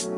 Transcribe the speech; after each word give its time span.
Back 0.00 0.12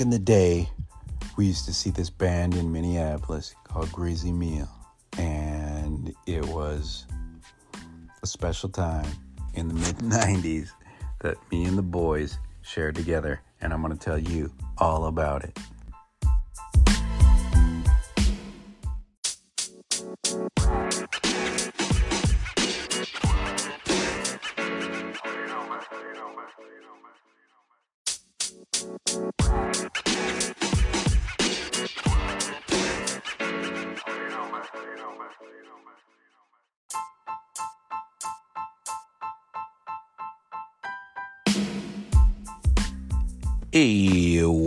in 0.00 0.10
the 0.10 0.20
day, 0.20 0.70
we 1.36 1.46
used 1.46 1.64
to 1.64 1.74
see 1.74 1.90
this 1.90 2.08
band 2.08 2.54
in 2.54 2.70
Minneapolis 2.70 3.56
called 3.64 3.88
Greazy 3.88 4.32
Meal, 4.32 4.68
and 5.18 6.14
it 6.28 6.46
was 6.46 7.06
a 8.22 8.28
special 8.28 8.68
time 8.68 9.10
in 9.54 9.66
the 9.66 9.74
mid 9.74 9.96
90s 9.98 10.70
that 11.22 11.36
me 11.50 11.64
and 11.64 11.76
the 11.76 11.82
boys 11.82 12.38
shared 12.62 12.94
together, 12.94 13.40
and 13.64 13.72
I'm 13.72 13.82
going 13.82 13.96
to 13.96 13.98
tell 13.98 14.18
you 14.18 14.52
all 14.78 15.06
about 15.06 15.42
it. 15.42 15.58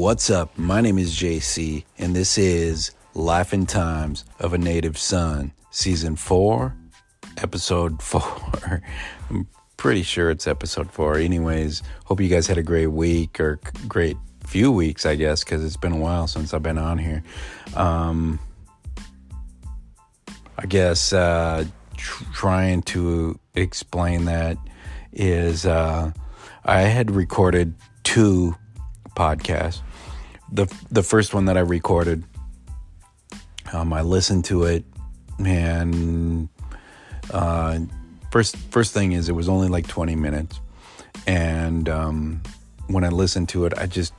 What's 0.08 0.30
up? 0.30 0.58
My 0.58 0.80
name 0.80 0.98
is 0.98 1.14
JC, 1.14 1.84
and 1.98 2.16
this 2.16 2.38
is 2.38 2.92
Life 3.14 3.52
and 3.52 3.68
Times 3.68 4.24
of 4.40 4.54
a 4.54 4.58
Native 4.58 4.98
Son, 4.98 5.52
Season 5.70 6.16
4, 6.16 6.74
Episode 7.40 8.02
4. 8.02 8.82
I'm 9.30 9.50
pretty 9.76 10.04
sure 10.04 10.30
it's 10.30 10.48
Episode 10.48 10.90
4. 10.90 11.18
Anyways, 11.18 11.84
hope 12.06 12.22
you 12.22 12.30
guys 12.30 12.48
had 12.48 12.58
a 12.58 12.64
great 12.64 12.88
week 12.88 13.38
or 13.42 13.60
great 13.90 14.16
few 14.46 14.72
weeks, 14.72 15.06
I 15.06 15.16
guess, 15.16 15.44
because 15.44 15.62
it's 15.62 15.76
been 15.76 15.92
a 15.92 15.98
while 15.98 16.28
since 16.28 16.54
I've 16.54 16.64
been 16.64 16.78
on 16.78 16.98
here. 16.98 17.22
Um, 17.76 18.40
I 20.58 20.68
guess 20.68 21.12
uh, 21.12 21.66
tr- 21.98 22.24
trying 22.34 22.82
to 22.84 23.38
explain 23.56 24.24
that 24.24 24.58
is 25.12 25.66
uh, 25.66 26.14
I 26.64 26.80
had 26.84 27.12
recorded 27.12 27.76
two 28.04 28.56
podcast. 29.18 29.82
The 30.52 30.74
the 30.92 31.04
first 31.04 31.34
one 31.34 31.46
that 31.46 31.58
I 31.58 31.62
recorded, 31.62 32.24
um, 33.74 33.92
I 33.92 34.02
listened 34.02 34.46
to 34.46 34.64
it, 34.64 34.86
and 35.44 36.48
uh, 37.32 37.80
first 38.32 38.56
first 38.72 38.94
thing 38.94 39.12
is 39.12 39.28
it 39.28 39.34
was 39.34 39.50
only 39.50 39.68
like 39.68 39.88
twenty 39.88 40.16
minutes, 40.16 40.60
and 41.26 41.90
um, 41.90 42.42
when 42.88 43.04
I 43.04 43.10
listened 43.10 43.50
to 43.50 43.66
it, 43.66 43.78
I 43.78 43.88
just 43.88 44.14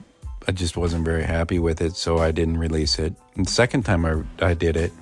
I 0.47 0.53
just 0.53 0.77
wasn't 0.77 1.05
very 1.05 1.25
happy 1.25 1.59
with 1.59 1.81
it, 1.81 1.97
so 1.97 2.19
I 2.19 2.31
didn't 2.31 2.59
release 2.59 2.99
it. 2.99 3.15
And 3.35 3.47
the 3.47 3.51
second 3.51 3.85
time 3.85 4.05
I 4.05 4.23
I 4.45 4.55
did 4.55 4.77
it, 4.77 4.93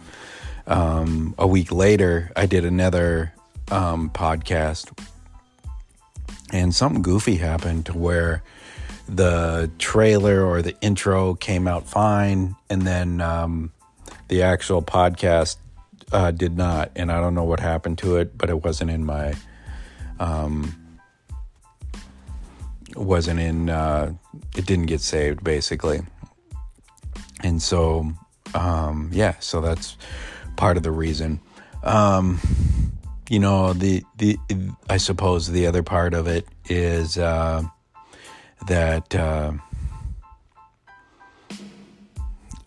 um, 0.67 1.35
a 1.39 1.47
week 1.47 1.73
later, 1.73 2.31
I 2.37 2.47
did 2.47 2.65
another 2.65 3.33
um, 3.71 4.11
podcast, 4.11 4.97
and 6.53 6.75
something 6.75 7.03
goofy 7.03 7.37
happened 7.37 7.87
to 7.87 7.99
where 7.99 8.43
the 9.09 9.71
trailer 9.79 10.45
or 10.45 10.63
the 10.63 10.77
intro 10.81 11.35
came 11.35 11.69
out 11.69 11.89
fine, 11.89 12.57
and 12.69 12.83
then 12.83 13.21
um, 13.21 13.73
the 14.29 14.43
actual 14.43 14.83
podcast 14.83 15.57
uh, 16.13 16.31
did 16.31 16.57
not. 16.57 16.91
And 16.97 17.11
I 17.13 17.21
don't 17.21 17.35
know 17.35 17.45
what 17.45 17.61
happened 17.61 17.99
to 17.99 18.17
it, 18.17 18.37
but 18.37 18.51
it 18.51 18.65
wasn't 18.65 18.91
in 18.91 19.05
my. 19.05 19.35
Um, 20.19 20.75
wasn't 22.95 23.41
in. 23.41 23.71
Uh, 23.71 24.15
it 24.57 24.67
didn't 24.67 24.87
get 24.87 25.01
saved, 25.01 25.45
basically. 25.45 26.01
And 27.43 27.63
so, 27.63 28.13
um, 28.55 29.11
yeah, 29.13 29.35
so 29.41 29.61
that's 29.61 29.97
part 30.57 30.77
of 30.77 30.83
the 30.83 30.91
reason. 30.91 31.41
Um, 31.83 32.41
you 33.29 33.39
know, 33.39 33.73
the 33.73 34.03
the 34.17 34.39
I 34.89 34.97
suppose 34.97 35.49
the 35.49 35.67
other 35.67 35.83
part 35.83 36.15
of 36.15 36.27
it 36.27 36.47
is. 36.69 37.19
Uh, 37.19 37.65
that 38.69 39.15
uh, 39.15 39.53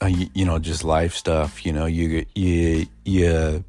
uh, 0.01 0.05
you, 0.05 0.27
you, 0.33 0.45
know 0.45 0.59
just 0.59 0.83
life 0.83 1.13
stuff 1.13 1.65
you 1.65 1.73
know 1.73 1.85
you 1.85 2.25
you 2.35 2.85
you 3.05 3.63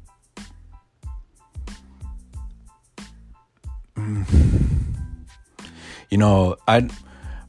you 6.09 6.17
know 6.17 6.55
i 6.67 6.87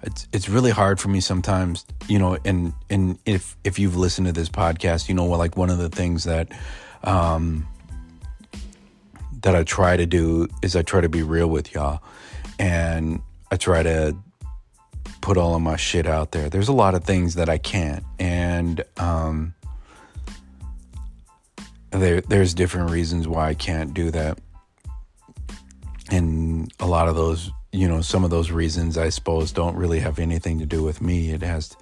it's 0.03 0.27
it's 0.33 0.49
really 0.49 0.71
hard 0.71 0.99
for 1.01 1.09
me 1.09 1.21
sometimes 1.21 1.87
you 2.09 2.19
know 2.19 2.37
and 2.45 2.73
and 2.91 3.19
if 3.25 3.57
if 3.65 3.79
you've 3.79 3.97
listened 3.97 4.27
to 4.27 4.33
this 4.33 4.49
podcast 4.49 5.09
you 5.09 5.15
know 5.15 5.27
like 5.27 5.57
one 5.57 5.71
of 5.71 5.79
the 5.79 5.89
things 5.89 6.25
that 6.25 6.49
um 7.05 7.67
that 9.43 9.55
I 9.57 9.65
try 9.65 9.97
to 9.97 10.07
do 10.07 10.49
is 10.63 10.75
I 10.75 10.83
try 10.83 11.01
to 11.01 11.09
be 11.09 11.23
real 11.23 11.49
with 11.49 11.75
y'all. 11.75 12.01
And 12.59 13.21
I 13.51 13.57
try 13.57 13.83
to 13.83 14.17
put 15.23 15.39
all 15.39 15.55
of 15.55 15.63
my 15.63 15.77
shit 15.77 16.07
out 16.07 16.33
there. 16.33 16.51
There's 16.51 16.69
a 16.69 16.73
lot 16.75 16.95
of 16.95 17.05
things 17.05 17.37
that 17.37 17.49
I 17.49 17.57
can't, 17.57 18.05
and 18.19 18.85
um, 18.99 19.55
there 21.91 22.21
there's 22.21 22.53
different 22.53 22.91
reasons 22.91 23.27
why 23.27 23.49
I 23.49 23.55
can't 23.55 23.95
do 23.95 24.11
that, 24.11 24.39
and 26.11 26.71
a 26.81 26.87
lot 26.87 27.09
of 27.09 27.17
those, 27.17 27.51
you 27.73 27.89
know, 27.89 28.03
some 28.03 28.25
of 28.25 28.31
those 28.31 28.51
reasons 28.51 28.99
I 28.99 29.09
suppose 29.09 29.53
don't 29.53 29.77
really 29.77 30.01
have 30.01 30.19
anything 30.19 30.59
to 30.59 30.67
do 30.67 30.83
with 30.83 31.01
me. 31.01 31.31
It 31.31 31.43
has 31.43 31.75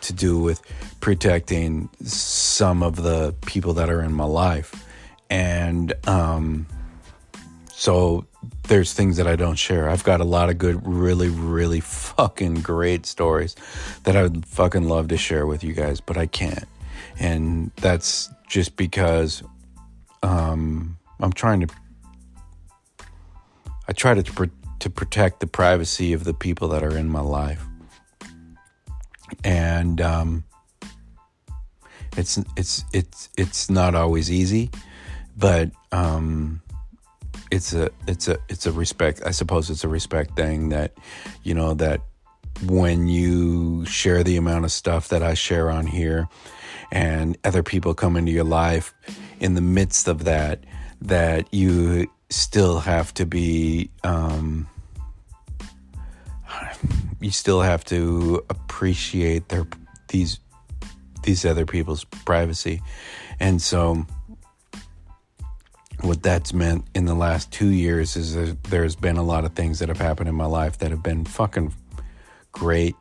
to 0.00 0.12
do 0.12 0.40
with 0.40 0.60
protecting 1.00 1.88
some 2.02 2.82
of 2.82 2.96
the 2.96 3.34
people 3.46 3.74
that 3.74 3.90
are 3.90 4.02
in 4.02 4.12
my 4.12 4.24
life, 4.24 4.84
and 5.30 5.92
um, 6.08 6.66
so 7.70 8.26
there's 8.64 8.92
things 8.92 9.16
that 9.16 9.26
I 9.26 9.36
don't 9.36 9.56
share. 9.56 9.88
I've 9.88 10.04
got 10.04 10.20
a 10.20 10.24
lot 10.24 10.48
of 10.48 10.58
good, 10.58 10.86
really, 10.86 11.28
really 11.28 11.80
fucking 11.80 12.56
great 12.56 13.06
stories 13.06 13.56
that 14.04 14.16
I 14.16 14.22
would 14.22 14.46
fucking 14.46 14.88
love 14.88 15.08
to 15.08 15.16
share 15.16 15.46
with 15.46 15.64
you 15.64 15.72
guys, 15.72 16.00
but 16.00 16.16
I 16.16 16.26
can't. 16.26 16.64
And 17.18 17.70
that's 17.76 18.30
just 18.48 18.76
because 18.76 19.42
um, 20.22 20.96
I'm 21.20 21.32
trying 21.32 21.60
to. 21.60 21.74
I 23.88 23.92
try 23.92 24.14
to 24.14 24.50
to 24.78 24.90
protect 24.90 25.40
the 25.40 25.46
privacy 25.46 26.12
of 26.12 26.24
the 26.24 26.34
people 26.34 26.68
that 26.68 26.82
are 26.82 26.96
in 26.96 27.08
my 27.08 27.20
life, 27.20 27.64
and 29.44 30.00
um, 30.00 30.44
it's 32.16 32.38
it's 32.56 32.84
it's 32.92 33.28
it's 33.36 33.68
not 33.70 33.94
always 33.94 34.30
easy, 34.30 34.70
but 35.36 35.70
um, 35.90 36.62
it's 37.52 37.72
a 37.74 37.90
it's 38.08 38.28
a 38.28 38.38
it's 38.48 38.66
a 38.66 38.72
respect 38.72 39.22
i 39.26 39.30
suppose 39.30 39.70
it's 39.70 39.84
a 39.84 39.88
respect 39.88 40.34
thing 40.34 40.70
that 40.70 40.92
you 41.42 41.54
know 41.54 41.74
that 41.74 42.00
when 42.66 43.06
you 43.06 43.84
share 43.84 44.24
the 44.24 44.36
amount 44.36 44.64
of 44.64 44.72
stuff 44.72 45.08
that 45.08 45.22
i 45.22 45.34
share 45.34 45.70
on 45.70 45.86
here 45.86 46.28
and 46.90 47.36
other 47.44 47.62
people 47.62 47.94
come 47.94 48.16
into 48.16 48.32
your 48.32 48.44
life 48.44 48.94
in 49.38 49.54
the 49.54 49.60
midst 49.60 50.08
of 50.08 50.24
that 50.24 50.64
that 51.00 51.46
you 51.52 52.10
still 52.30 52.80
have 52.80 53.12
to 53.12 53.26
be 53.26 53.90
um, 54.02 54.66
you 57.20 57.30
still 57.30 57.60
have 57.60 57.84
to 57.84 58.44
appreciate 58.48 59.48
their 59.48 59.66
these 60.08 60.40
these 61.22 61.44
other 61.44 61.66
people's 61.66 62.04
privacy. 62.04 62.82
And 63.38 63.62
so 63.62 64.06
what 66.02 66.22
that's 66.22 66.52
meant 66.52 66.84
in 66.94 67.06
the 67.06 67.14
last 67.14 67.52
two 67.52 67.68
years 67.68 68.16
is 68.16 68.34
that 68.34 68.62
there's 68.64 68.96
been 68.96 69.16
a 69.16 69.22
lot 69.22 69.44
of 69.44 69.52
things 69.52 69.78
that 69.78 69.88
have 69.88 69.98
happened 69.98 70.28
in 70.28 70.34
my 70.34 70.46
life 70.46 70.78
that 70.78 70.90
have 70.90 71.02
been 71.02 71.24
fucking 71.24 71.72
great 72.50 72.96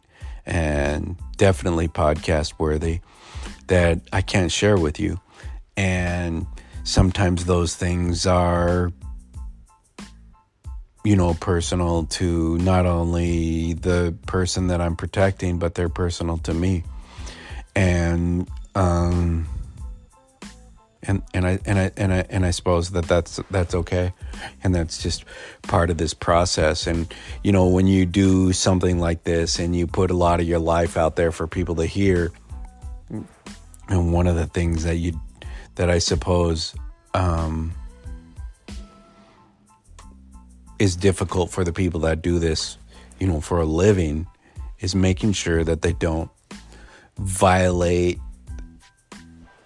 and 0.46 1.18
definitely 1.38 1.88
podcast 1.88 2.54
worthy 2.60 3.00
that 3.68 4.02
I 4.14 4.22
can't 4.22 4.52
share 4.52 4.78
with 4.78 5.00
you. 5.00 5.20
And 5.76 6.46
sometimes 6.84 7.46
those 7.46 7.76
things 7.76 8.26
are, 8.26 8.92
you 11.04 11.16
know, 11.16 11.34
personal 11.34 12.06
to 12.06 12.58
not 12.60 12.86
only 12.86 13.74
the 13.74 14.16
person 14.28 14.68
that 14.68 14.80
I'm 14.80 14.96
protecting, 14.96 15.58
but 15.58 15.74
they're 15.74 15.90
personal 15.90 16.38
to 16.40 16.54
me. 16.54 16.84
And, 17.76 18.48
um, 18.76 19.48
and 21.04 21.22
and 21.34 21.48
I 21.48 21.60
and 21.66 21.80
I 21.80 21.92
and 21.98 22.14
I 22.14 22.26
and 22.30 22.46
I 22.46 22.52
suppose 22.52 22.92
that 22.92 23.06
that's 23.06 23.40
that's 23.50 23.74
okay, 23.74 24.14
and 24.64 24.74
that's 24.74 25.02
just 25.02 25.26
part 25.64 25.90
of 25.90 25.98
this 25.98 26.14
process. 26.14 26.88
And 26.88 27.14
you 27.44 27.52
know, 27.52 27.68
when 27.68 27.88
you 27.88 28.06
do 28.06 28.54
something 28.54 29.00
like 29.00 29.24
this 29.24 29.60
and 29.60 29.76
you 29.76 29.88
put 29.88 30.12
a 30.12 30.16
lot 30.16 30.40
of 30.40 30.48
your 30.48 30.60
life 30.60 30.98
out 30.98 31.16
there 31.16 31.32
for 31.32 31.48
people 31.48 31.76
to 31.76 31.86
hear, 31.86 32.32
and 33.90 34.14
one 34.14 34.28
of 34.28 34.36
the 34.36 34.48
things 34.48 34.84
that 34.84 34.96
you 34.98 35.20
that 35.76 35.90
I 35.90 35.98
suppose 35.98 36.76
um, 37.14 37.74
is 40.80 40.96
difficult 40.96 41.52
for 41.52 41.64
the 41.64 41.74
people 41.74 42.02
that 42.02 42.22
do 42.22 42.40
this, 42.40 42.78
you 43.20 43.28
know, 43.28 43.42
for 43.42 43.60
a 43.60 43.66
living, 43.66 44.28
is 44.80 44.94
making 44.94 45.34
sure 45.34 45.64
that 45.64 45.82
they 45.82 45.94
don't 45.94 46.30
violate 47.18 48.20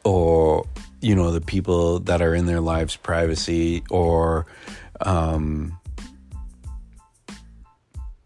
or 0.03 0.65
you 1.05 1.15
know 1.15 1.29
the 1.29 1.39
people 1.39 1.99
that 1.99 2.19
are 2.19 2.33
in 2.33 2.47
their 2.47 2.59
lives 2.59 2.95
privacy 2.95 3.83
or 3.91 4.47
um, 5.01 5.77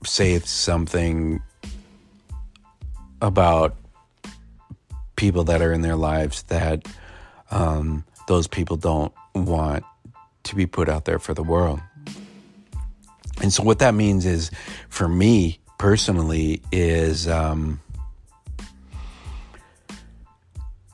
say 0.06 0.40
something 0.40 1.42
about 3.22 3.76
people 5.18 5.44
that 5.44 5.62
are 5.62 5.74
in 5.74 5.82
their 5.82 5.98
lives 5.98 6.44
that 6.44 6.88
um, 7.52 8.06
those 8.30 8.48
people 8.48 8.78
don't 8.78 9.12
want 9.36 9.84
to 10.44 10.56
be 10.56 10.66
put 10.66 10.88
out 10.88 11.04
there 11.04 11.20
for 11.20 11.34
the 11.34 11.44
world. 11.44 11.82
And 13.42 13.52
so, 13.52 13.62
what 13.62 13.80
that 13.80 13.94
means 13.94 14.26
is, 14.26 14.52
for 14.88 15.10
me 15.10 15.60
personally, 15.78 16.62
is 16.72 17.28
um, 17.28 17.82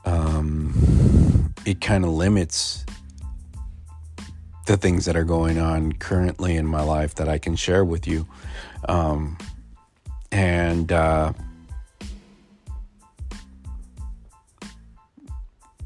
um, 0.04 1.25
it 1.66 1.80
kind 1.80 2.04
of 2.04 2.10
limits 2.10 2.86
the 4.66 4.76
things 4.76 5.04
that 5.04 5.16
are 5.16 5.24
going 5.24 5.58
on 5.58 5.92
currently 5.92 6.56
in 6.56 6.64
my 6.64 6.82
life 6.82 7.16
that 7.16 7.28
I 7.28 7.38
can 7.38 7.56
share 7.56 7.84
with 7.84 8.06
you. 8.06 8.26
Um, 8.88 9.36
and 10.30 10.90
uh, 10.92 11.32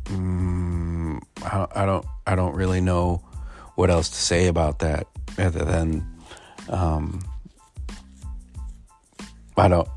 mm, 0.04 1.20
I, 1.42 1.86
don't 1.86 2.06
I 2.26 2.34
don't 2.34 2.54
really 2.54 2.80
know 2.82 3.22
what 3.74 3.90
else 3.90 4.10
to 4.10 4.16
say 4.16 4.48
about 4.48 4.80
that 4.80 5.06
other 5.38 5.64
than 5.64 6.06
um, 6.68 7.22
I 9.56 9.68
don't 9.68 9.88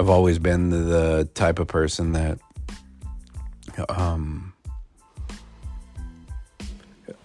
I've 0.00 0.08
always 0.08 0.38
been 0.38 0.70
the, 0.70 0.78
the 0.78 1.28
type 1.34 1.58
of 1.58 1.68
person 1.68 2.12
that 2.12 2.38
um, 3.88 4.47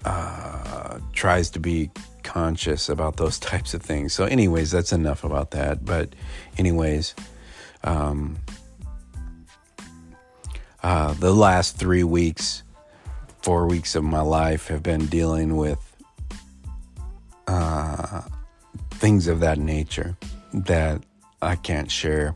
uh, 0.05 0.99
tries 1.13 1.49
to 1.51 1.59
be 1.59 1.89
conscious 2.23 2.89
about 2.89 3.17
those 3.17 3.39
types 3.51 3.73
of 3.73 3.81
things. 3.81 4.13
So, 4.13 4.25
anyways, 4.25 4.71
that's 4.71 4.91
enough 4.93 5.23
about 5.23 5.51
that. 5.51 5.85
But, 5.85 6.15
anyways, 6.57 7.15
um, 7.83 8.37
uh, 10.81 11.13
the 11.13 11.33
last 11.33 11.77
three 11.77 12.03
weeks, 12.03 12.63
four 13.41 13.67
weeks 13.67 13.95
of 13.95 14.03
my 14.03 14.21
life 14.21 14.67
have 14.67 14.83
been 14.83 15.05
dealing 15.05 15.55
with 15.57 15.79
uh, 17.47 18.21
things 18.91 19.27
of 19.27 19.39
that 19.41 19.57
nature 19.59 20.17
that 20.53 21.03
I 21.41 21.55
can't 21.55 21.91
share. 21.91 22.35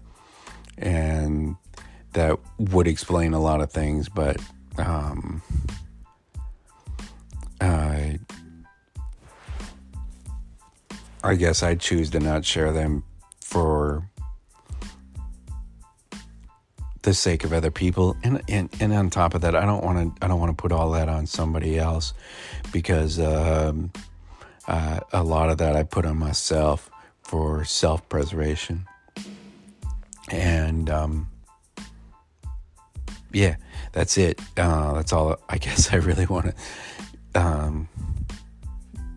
And 0.77 1.55
that 2.13 2.39
would 2.57 2.87
explain 2.87 3.33
a 3.33 3.39
lot 3.39 3.61
of 3.61 3.71
things, 3.71 4.09
but 4.09 4.37
um, 4.77 5.41
I 7.61 8.19
I 11.23 11.35
guess 11.35 11.63
I 11.63 11.75
choose 11.75 12.09
to 12.11 12.19
not 12.19 12.45
share 12.45 12.71
them 12.71 13.03
for 13.41 14.07
the 17.01 17.13
sake 17.13 17.43
of 17.43 17.53
other 17.53 17.71
people, 17.71 18.17
and 18.23 18.41
and, 18.47 18.69
and 18.79 18.93
on 18.93 19.09
top 19.09 19.33
of 19.33 19.41
that, 19.41 19.55
I 19.55 19.65
don't 19.65 19.83
want 19.83 20.15
to 20.17 20.25
I 20.25 20.27
don't 20.27 20.39
want 20.39 20.55
to 20.55 20.61
put 20.61 20.71
all 20.71 20.91
that 20.91 21.09
on 21.09 21.25
somebody 21.25 21.79
else 21.79 22.13
because 22.71 23.19
um, 23.19 23.91
uh, 24.67 24.99
a 25.13 25.23
lot 25.23 25.49
of 25.49 25.57
that 25.59 25.75
I 25.75 25.83
put 25.83 26.05
on 26.05 26.17
myself 26.17 26.89
for 27.23 27.63
self 27.65 28.07
preservation, 28.09 28.85
and 30.29 30.89
um, 30.89 31.29
yeah, 33.31 33.55
that's 33.93 34.17
it. 34.17 34.39
Uh, 34.57 34.93
that's 34.93 35.13
all 35.13 35.37
I 35.49 35.57
guess 35.57 35.93
I 35.93 35.97
really 35.97 36.25
want 36.25 36.47
to 36.47 36.53
um, 37.37 37.87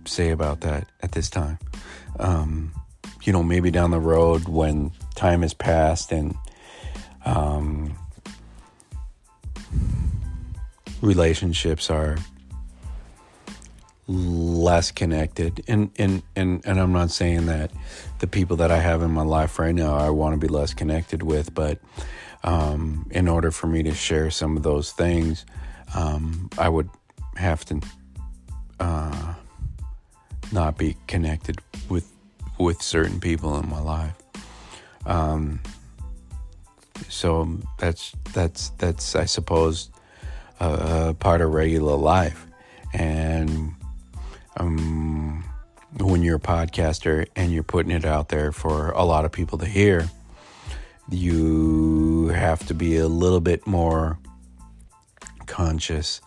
say 0.05 0.31
about 0.31 0.61
that 0.61 0.89
at 1.03 1.13
this 1.13 1.31
time. 1.31 1.59
Um, 2.19 2.73
you 3.23 3.33
know, 3.33 3.43
maybe 3.43 3.71
down 3.71 3.91
the 3.91 4.01
road 4.01 4.49
when 4.49 4.93
time 5.15 5.43
has 5.43 5.55
passed 5.55 6.13
and 6.13 6.37
um, 7.25 7.97
relationships 11.01 11.91
are 11.91 12.19
less 14.07 14.91
connected 14.91 15.63
and, 15.69 15.89
and 15.97 16.21
and 16.35 16.63
and 16.67 16.81
I'm 16.81 16.93
not 16.93 17.13
saying 17.13 17.47
that 17.47 17.71
the 18.19 18.27
people 18.27 18.57
that 18.57 18.73
I 18.73 18.79
have 18.79 19.03
in 19.03 19.13
my 19.13 19.23
life 19.23 19.57
right 19.61 19.75
now 19.75 19.95
I 19.95 20.11
want 20.11 20.33
to 20.33 20.45
be 20.45 20.53
less 20.53 20.75
connected 20.75 21.23
with 21.23 21.55
but 21.55 21.79
um, 22.43 23.07
in 23.13 23.29
order 23.29 23.53
for 23.53 23.67
me 23.69 23.85
to 23.85 23.95
share 23.95 24.31
some 24.31 24.57
of 24.57 24.63
those 24.63 24.93
things, 24.93 25.45
um, 25.95 26.49
I 26.59 26.69
would 26.69 26.89
have 27.37 27.65
to 27.67 27.81
uh, 28.81 29.35
not 30.53 30.77
be 30.77 30.97
connected 31.07 31.61
with 31.89 32.11
with 32.59 32.83
certain 32.83 33.21
people 33.21 33.59
in 33.59 33.69
my 33.69 33.81
life. 33.81 34.17
Um, 35.07 35.61
so 37.09 37.59
that's 37.79 38.13
that's 38.33 38.71
that's 38.71 39.15
I 39.15 39.27
suppose 39.27 39.91
a, 40.59 41.09
a 41.11 41.15
part 41.15 41.41
of 41.41 41.53
regular 41.53 41.97
life, 41.97 42.47
and 42.93 43.75
um, 44.57 45.45
when 45.99 46.23
you're 46.23 46.37
a 46.37 46.41
podcaster 46.41 47.27
and 47.37 47.53
you're 47.53 47.63
putting 47.63 47.93
it 47.93 48.05
out 48.05 48.29
there 48.29 48.53
for 48.53 48.91
a 48.91 49.05
lot 49.05 49.25
of 49.25 49.33
people 49.33 49.59
to 49.59 49.67
hear 49.67 50.09
you 51.11 52.29
have 52.29 52.65
to 52.67 52.75
be 52.75 52.97
a 52.97 53.09
little 53.09 53.41
bit 53.41 53.67
more 53.67 54.19
conscious 55.47 56.21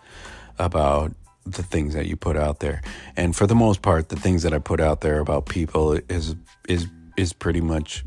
about 0.59 1.13
the 1.45 1.63
things 1.63 1.93
that 1.93 2.05
you 2.05 2.15
put 2.15 2.37
out 2.37 2.59
there. 2.59 2.81
And 3.15 3.35
for 3.35 3.47
the 3.47 3.55
most 3.55 3.81
part, 3.81 4.09
the 4.09 4.15
things 4.15 4.43
that 4.43 4.53
I 4.53 4.59
put 4.59 4.79
out 4.79 5.01
there 5.01 5.19
about 5.19 5.45
people 5.47 5.93
is 6.09 6.35
is 6.67 6.87
is 7.17 7.33
pretty 7.33 7.61
much 7.61 8.03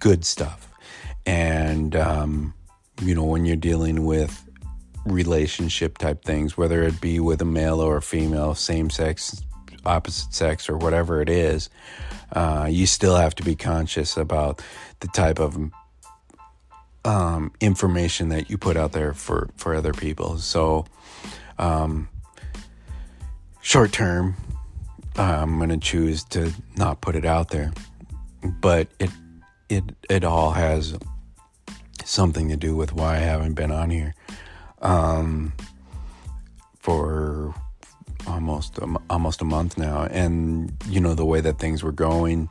good 0.00 0.24
stuff. 0.24 0.68
And 1.24 1.94
um, 1.94 2.54
you 3.00 3.14
know, 3.14 3.24
when 3.24 3.44
you're 3.44 3.56
dealing 3.56 4.04
with 4.04 4.44
relationship 5.04 5.98
type 5.98 6.24
things, 6.24 6.56
whether 6.56 6.82
it 6.82 7.00
be 7.00 7.20
with 7.20 7.42
a 7.42 7.46
male 7.46 7.80
or 7.80 7.96
a 7.96 8.02
female, 8.02 8.54
same 8.54 8.90
sex, 8.90 9.42
opposite 9.84 10.32
sex, 10.32 10.68
or 10.68 10.76
whatever 10.76 11.20
it 11.20 11.28
is, 11.28 11.70
uh, 12.32 12.66
you 12.70 12.86
still 12.86 13.16
have 13.16 13.34
to 13.36 13.42
be 13.42 13.54
conscious 13.54 14.16
about 14.16 14.62
the 15.00 15.08
type 15.08 15.38
of 15.38 15.58
um, 17.04 17.52
information 17.60 18.28
that 18.28 18.48
you 18.48 18.56
put 18.56 18.76
out 18.76 18.92
there 18.92 19.12
for, 19.12 19.50
for 19.56 19.74
other 19.74 19.92
people. 19.92 20.38
So, 20.38 20.86
um, 21.58 22.08
short 23.62 23.92
term, 23.92 24.36
I'm 25.16 25.56
going 25.56 25.70
to 25.70 25.78
choose 25.78 26.24
to 26.24 26.52
not 26.76 27.00
put 27.00 27.16
it 27.16 27.24
out 27.24 27.50
there, 27.50 27.72
but 28.42 28.88
it 28.98 29.10
it 29.68 29.84
it 30.10 30.24
all 30.24 30.52
has 30.52 30.98
something 32.04 32.48
to 32.48 32.56
do 32.56 32.76
with 32.76 32.92
why 32.92 33.16
I 33.16 33.20
haven't 33.20 33.54
been 33.54 33.70
on 33.70 33.90
here 33.90 34.14
um, 34.82 35.52
for 36.78 37.54
almost 38.26 38.78
a, 38.78 38.96
almost 39.08 39.40
a 39.40 39.44
month 39.44 39.78
now, 39.78 40.04
and 40.04 40.72
you 40.88 41.00
know 41.00 41.14
the 41.14 41.24
way 41.24 41.40
that 41.40 41.58
things 41.58 41.82
were 41.82 41.92
going. 41.92 42.50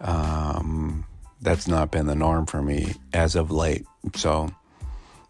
Um, 0.00 1.06
that's 1.40 1.68
not 1.68 1.90
been 1.90 2.06
the 2.06 2.14
norm 2.14 2.46
for 2.46 2.62
me 2.62 2.94
as 3.12 3.36
of 3.36 3.50
late. 3.50 3.86
So, 4.14 4.50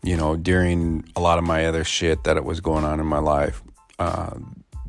you 0.03 0.17
know, 0.17 0.37
during 0.37 1.05
a 1.17 1.21
lot 1.21 1.39
of 1.39 1.45
my 1.45 1.67
other 1.67 1.85
shit 1.85 2.25
that 2.25 2.37
it 2.37 2.45
was 2.45 2.61
going 2.61 2.85
on 2.85 3.01
in 3.01 3.07
my 3.07 3.19
life, 3.19 3.63
uh, 3.99 4.35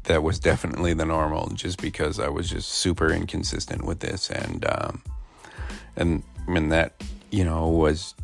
that 0.06 0.24
was 0.24 0.40
definitely 0.40 0.94
the 0.94 1.06
normal. 1.06 1.50
Just 1.50 1.82
because 1.82 2.20
I 2.20 2.30
was 2.30 2.50
just 2.50 2.70
super 2.70 3.12
inconsistent 3.12 3.86
with 3.86 4.00
this, 4.00 4.30
and 4.30 4.66
um, 4.70 5.02
and 5.96 6.24
mean 6.48 6.70
that 6.70 7.04
you 7.32 7.44
know 7.44 7.68
was 7.68 8.16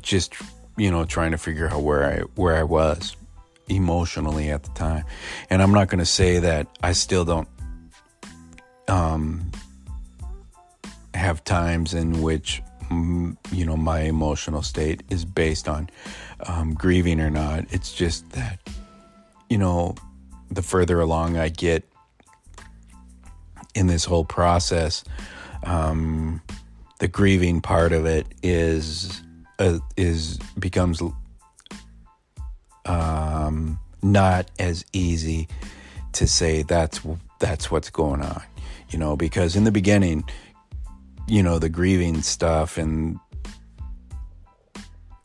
just 0.00 0.34
you 0.76 0.90
know 0.90 1.04
trying 1.04 1.30
to 1.32 1.38
figure 1.38 1.68
out 1.68 1.82
where 1.82 2.04
I 2.04 2.18
where 2.34 2.56
I 2.56 2.62
was 2.62 3.16
emotionally 3.68 4.50
at 4.50 4.62
the 4.62 4.70
time. 4.70 5.04
And 5.50 5.62
I'm 5.62 5.72
not 5.72 5.88
going 5.88 6.00
to 6.00 6.06
say 6.06 6.38
that 6.38 6.66
I 6.82 6.92
still 6.92 7.24
don't 7.24 7.48
um, 8.88 9.50
have 11.14 11.42
times 11.44 11.94
in 11.94 12.20
which 12.22 12.62
mm, 12.90 13.36
you 13.50 13.64
know 13.64 13.76
my 13.76 14.00
emotional 14.00 14.62
state 14.62 15.02
is 15.10 15.24
based 15.24 15.68
on 15.68 15.88
um, 16.46 16.74
grieving 16.74 17.20
or 17.20 17.30
not. 17.30 17.64
It's 17.70 17.92
just 17.92 18.30
that 18.32 18.58
you 19.48 19.58
know, 19.58 19.94
the 20.50 20.62
further 20.62 21.00
along 21.00 21.36
I 21.36 21.48
get 21.48 21.84
in 23.74 23.86
this 23.86 24.04
whole 24.04 24.24
process, 24.24 25.04
um, 25.64 26.40
the 27.00 27.08
grieving 27.08 27.60
part 27.60 27.92
of 27.92 28.06
it 28.06 28.26
is 28.42 29.22
uh, 29.58 29.78
is 29.96 30.38
becomes 30.58 31.02
um, 32.86 33.78
not 34.02 34.50
as 34.58 34.84
easy 34.92 35.48
to 36.12 36.26
say 36.26 36.62
that's 36.62 37.00
that's 37.40 37.70
what's 37.70 37.90
going 37.90 38.22
on, 38.22 38.42
you 38.90 38.98
know, 38.98 39.16
because 39.16 39.56
in 39.56 39.64
the 39.64 39.72
beginning, 39.72 40.24
you 41.26 41.42
know, 41.42 41.58
the 41.58 41.68
grieving 41.68 42.22
stuff 42.22 42.78
and 42.78 43.18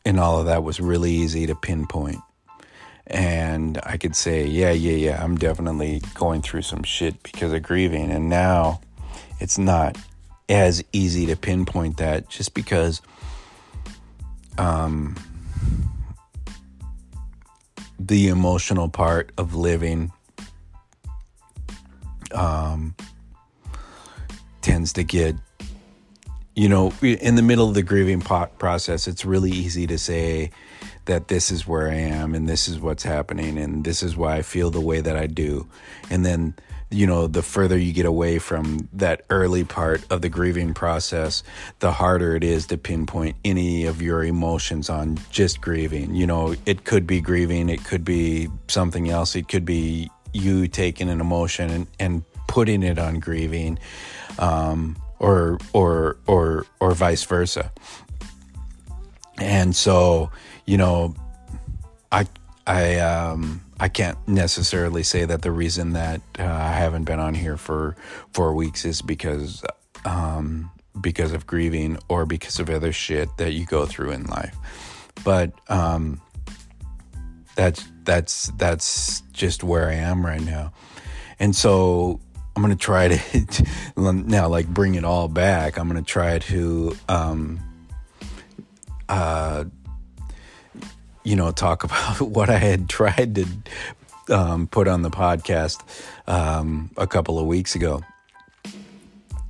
and 0.04 0.18
all 0.18 0.40
of 0.40 0.46
that 0.46 0.64
was 0.64 0.80
really 0.80 1.12
easy 1.12 1.46
to 1.46 1.54
pinpoint. 1.54 2.20
And 3.10 3.80
I 3.82 3.96
could 3.96 4.14
say, 4.14 4.46
yeah, 4.46 4.70
yeah, 4.70 4.92
yeah, 4.92 5.22
I'm 5.22 5.36
definitely 5.36 6.00
going 6.14 6.42
through 6.42 6.62
some 6.62 6.84
shit 6.84 7.20
because 7.24 7.52
of 7.52 7.62
grieving. 7.62 8.10
And 8.10 8.28
now 8.28 8.80
it's 9.40 9.58
not 9.58 9.98
as 10.48 10.82
easy 10.92 11.26
to 11.26 11.36
pinpoint 11.36 11.96
that 11.96 12.28
just 12.28 12.54
because 12.54 13.02
um, 14.58 15.16
the 17.98 18.28
emotional 18.28 18.88
part 18.88 19.32
of 19.36 19.54
living 19.54 20.12
um, 22.32 22.94
tends 24.62 24.92
to 24.92 25.02
get 25.02 25.34
you 26.54 26.68
know 26.68 26.92
in 27.02 27.36
the 27.36 27.42
middle 27.42 27.68
of 27.68 27.74
the 27.74 27.82
grieving 27.82 28.20
process 28.20 29.06
it's 29.06 29.24
really 29.24 29.50
easy 29.50 29.86
to 29.86 29.98
say 29.98 30.50
that 31.04 31.28
this 31.28 31.50
is 31.50 31.66
where 31.66 31.90
i 31.90 31.94
am 31.94 32.34
and 32.34 32.48
this 32.48 32.68
is 32.68 32.80
what's 32.80 33.02
happening 33.02 33.58
and 33.58 33.84
this 33.84 34.02
is 34.02 34.16
why 34.16 34.36
i 34.36 34.42
feel 34.42 34.70
the 34.70 34.80
way 34.80 35.00
that 35.00 35.16
i 35.16 35.26
do 35.26 35.66
and 36.10 36.24
then 36.24 36.54
you 36.90 37.06
know, 37.06 37.26
the 37.26 37.42
further 37.42 37.78
you 37.78 37.92
get 37.92 38.06
away 38.06 38.38
from 38.38 38.88
that 38.92 39.24
early 39.30 39.64
part 39.64 40.04
of 40.10 40.22
the 40.22 40.28
grieving 40.28 40.74
process, 40.74 41.42
the 41.78 41.92
harder 41.92 42.34
it 42.34 42.42
is 42.42 42.66
to 42.66 42.76
pinpoint 42.76 43.36
any 43.44 43.86
of 43.86 44.02
your 44.02 44.24
emotions 44.24 44.90
on 44.90 45.16
just 45.30 45.60
grieving. 45.60 46.14
You 46.14 46.26
know, 46.26 46.56
it 46.66 46.84
could 46.84 47.06
be 47.06 47.20
grieving, 47.20 47.68
it 47.68 47.84
could 47.84 48.04
be 48.04 48.48
something 48.66 49.08
else, 49.08 49.36
it 49.36 49.46
could 49.48 49.64
be 49.64 50.10
you 50.32 50.66
taking 50.66 51.08
an 51.08 51.20
emotion 51.20 51.70
and, 51.70 51.86
and 52.00 52.24
putting 52.48 52.82
it 52.82 52.98
on 52.98 53.20
grieving, 53.20 53.78
um, 54.40 54.96
or 55.20 55.58
or 55.72 56.16
or 56.26 56.66
or 56.80 56.92
vice 56.92 57.22
versa. 57.22 57.70
And 59.38 59.76
so, 59.76 60.30
you 60.66 60.76
know, 60.76 61.14
I 62.10 62.26
I 62.66 62.98
um 62.98 63.62
I 63.78 63.88
can't 63.88 64.18
necessarily 64.28 65.02
say 65.02 65.24
that 65.24 65.42
the 65.42 65.50
reason 65.50 65.92
that 65.92 66.20
uh, 66.38 66.44
I 66.44 66.72
haven't 66.72 67.04
been 67.04 67.20
on 67.20 67.34
here 67.34 67.56
for 67.56 67.96
four 68.32 68.54
weeks 68.54 68.84
is 68.84 69.00
because 69.00 69.62
um, 70.04 70.70
because 71.00 71.32
of 71.32 71.46
grieving 71.46 71.98
or 72.08 72.26
because 72.26 72.58
of 72.58 72.68
other 72.68 72.92
shit 72.92 73.34
that 73.38 73.52
you 73.52 73.64
go 73.64 73.86
through 73.86 74.10
in 74.10 74.24
life. 74.24 74.54
But 75.24 75.52
um, 75.70 76.20
that's 77.54 77.86
that's 78.04 78.48
that's 78.58 79.22
just 79.32 79.64
where 79.64 79.88
I 79.88 79.94
am 79.94 80.24
right 80.24 80.42
now, 80.42 80.72
and 81.38 81.56
so 81.56 82.20
I'm 82.54 82.62
gonna 82.62 82.76
try 82.76 83.08
to 83.08 83.64
now 83.96 84.48
like 84.48 84.66
bring 84.66 84.94
it 84.94 85.04
all 85.04 85.28
back. 85.28 85.78
I'm 85.78 85.88
gonna 85.88 86.02
try 86.02 86.38
to 86.38 86.96
um, 87.08 87.60
uh, 89.08 89.64
you 91.24 91.36
know, 91.36 91.50
talk 91.52 91.84
about 91.84 92.20
what 92.20 92.50
I 92.50 92.58
had 92.58 92.88
tried 92.88 93.34
to 93.36 93.46
um, 94.30 94.66
put 94.66 94.88
on 94.88 95.02
the 95.02 95.10
podcast 95.10 95.82
um, 96.26 96.90
a 96.96 97.06
couple 97.06 97.38
of 97.38 97.46
weeks 97.46 97.74
ago. 97.74 98.02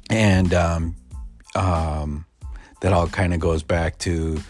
And 0.09 0.53
um, 0.55 0.97
um 1.55 2.27
that 2.81 2.93
all 2.93 3.07
kind 3.09 3.35
of 3.35 3.41
goes 3.41 3.63
back 3.63 3.99
to 3.99 4.41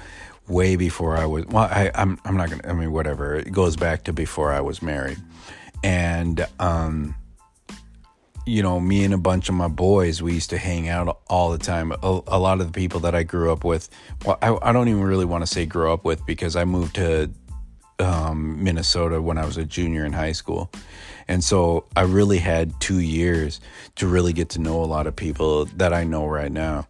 way 0.46 0.76
before 0.76 1.16
I 1.16 1.26
was, 1.26 1.46
well, 1.46 1.64
I, 1.64 1.90
I'm, 1.94 2.18
I'm 2.24 2.36
not 2.36 2.50
to, 2.50 2.68
I 2.68 2.72
mean, 2.72 2.92
whatever. 2.92 3.34
It 3.34 3.52
goes 3.52 3.76
back 3.76 4.04
to 4.04 4.12
before 4.12 4.52
I 4.52 4.60
was 4.60 4.82
married. 4.82 5.18
And, 5.82 6.46
um, 6.58 7.16
you 8.50 8.64
know, 8.64 8.80
me 8.80 9.04
and 9.04 9.14
a 9.14 9.18
bunch 9.18 9.48
of 9.48 9.54
my 9.54 9.68
boys, 9.68 10.20
we 10.20 10.34
used 10.34 10.50
to 10.50 10.58
hang 10.58 10.88
out 10.88 11.20
all 11.28 11.50
the 11.50 11.58
time. 11.58 11.92
A, 11.92 12.20
a 12.26 12.38
lot 12.38 12.60
of 12.60 12.66
the 12.66 12.72
people 12.72 12.98
that 13.00 13.14
I 13.14 13.22
grew 13.22 13.52
up 13.52 13.62
with, 13.62 13.88
well, 14.24 14.38
I, 14.42 14.58
I 14.60 14.72
don't 14.72 14.88
even 14.88 15.04
really 15.04 15.24
want 15.24 15.42
to 15.42 15.46
say 15.46 15.66
grow 15.66 15.94
up 15.94 16.04
with 16.04 16.26
because 16.26 16.56
I 16.56 16.64
moved 16.64 16.96
to 16.96 17.30
um, 18.00 18.62
Minnesota 18.62 19.22
when 19.22 19.38
I 19.38 19.44
was 19.44 19.56
a 19.56 19.64
junior 19.64 20.04
in 20.04 20.12
high 20.12 20.32
school. 20.32 20.68
And 21.28 21.44
so 21.44 21.84
I 21.94 22.02
really 22.02 22.38
had 22.38 22.78
two 22.80 22.98
years 22.98 23.60
to 23.94 24.08
really 24.08 24.32
get 24.32 24.48
to 24.50 24.60
know 24.60 24.82
a 24.82 24.86
lot 24.86 25.06
of 25.06 25.14
people 25.14 25.66
that 25.76 25.94
I 25.94 26.02
know 26.02 26.26
right 26.26 26.50
now. 26.50 26.88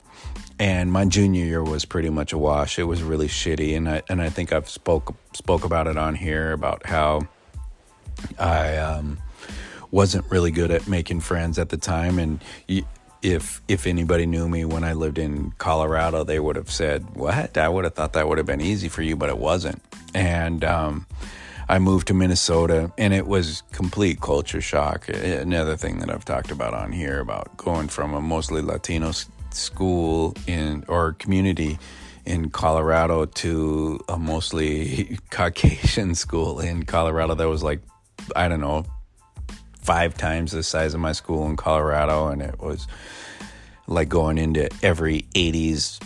And 0.59 0.91
my 0.91 1.05
junior 1.05 1.45
year 1.45 1.63
was 1.63 1.85
pretty 1.85 2.09
much 2.09 2.33
a 2.33 2.39
wash. 2.39 2.79
It 2.79 2.85
was 2.85 3.03
really 3.03 3.29
shitty, 3.29 3.75
and 3.79 3.89
I 3.89 4.03
and 4.11 4.21
I 4.21 4.29
think 4.29 4.53
I've 4.53 4.69
spoke 4.69 5.15
spoke 5.33 5.65
about 5.65 5.87
it 5.87 5.97
on 5.97 6.15
here 6.15 6.53
about 6.53 6.85
how 6.85 7.23
I 8.39 8.77
um, 8.77 9.19
wasn't 9.91 10.25
really 10.31 10.51
good 10.51 10.71
at 10.71 10.87
making 10.89 11.21
friends 11.21 11.59
at 11.59 11.69
the 11.69 11.77
time, 11.77 12.19
and 12.19 12.41
if 13.23 13.61
if 13.69 13.87
anybody 13.87 14.27
knew 14.27 14.49
me 14.49 14.65
when 14.65 14.85
I 14.85 14.95
lived 14.95 15.19
in 15.19 15.53
Colorado, 15.59 16.25
they 16.25 16.41
would 16.41 16.57
have 16.57 16.71
said, 16.71 17.15
"What? 17.15 17.59
I 17.59 17.69
would 17.69 17.85
have 17.85 17.95
thought 17.95 18.13
that 18.15 18.29
would 18.29 18.39
have 18.39 18.47
been 18.47 18.61
easy 18.61 18.89
for 18.89 19.03
you, 19.03 19.17
but 19.17 19.29
it 19.29 19.39
wasn't." 19.39 19.83
And 20.15 20.65
um, 20.65 21.07
I 21.69 21.79
moved 21.79 22.09
to 22.09 22.15
Minnesota, 22.15 22.93
and 22.99 23.13
it 23.13 23.27
was 23.27 23.63
complete 23.73 24.21
culture 24.21 24.61
shock. 24.61 25.09
Another 25.09 25.77
thing 25.77 25.99
that 26.01 26.11
I've 26.11 26.25
talked 26.25 26.51
about 26.51 26.75
on 26.75 26.93
here 26.93 27.21
about 27.21 27.57
going 27.57 27.89
from 27.89 28.15
a 28.15 28.21
mostly 28.21 28.63
Latino 28.63 29.13
school 29.51 30.35
in 30.47 30.85
or 30.89 31.13
community 31.15 31.79
in 32.25 32.51
Colorado 32.51 33.25
to 33.25 34.01
a 34.09 34.19
mostly 34.19 35.19
Caucasian 35.31 36.15
school 36.15 36.61
in 36.61 36.85
Colorado 36.85 37.35
that 37.35 37.49
was 37.49 37.63
like 37.63 37.83
I 38.37 38.49
don't 38.49 38.61
know 38.61 38.85
five 39.83 40.17
times 40.17 40.53
the 40.53 40.63
size 40.63 40.95
of 40.95 41.01
my 41.01 41.13
school 41.13 41.47
in 41.47 41.57
Colorado, 41.57 42.29
and 42.29 42.43
it 42.43 42.61
was 42.61 42.87
like 43.87 44.09
going 44.09 44.39
into 44.39 44.69
every 44.83 45.23
80s 45.35 46.01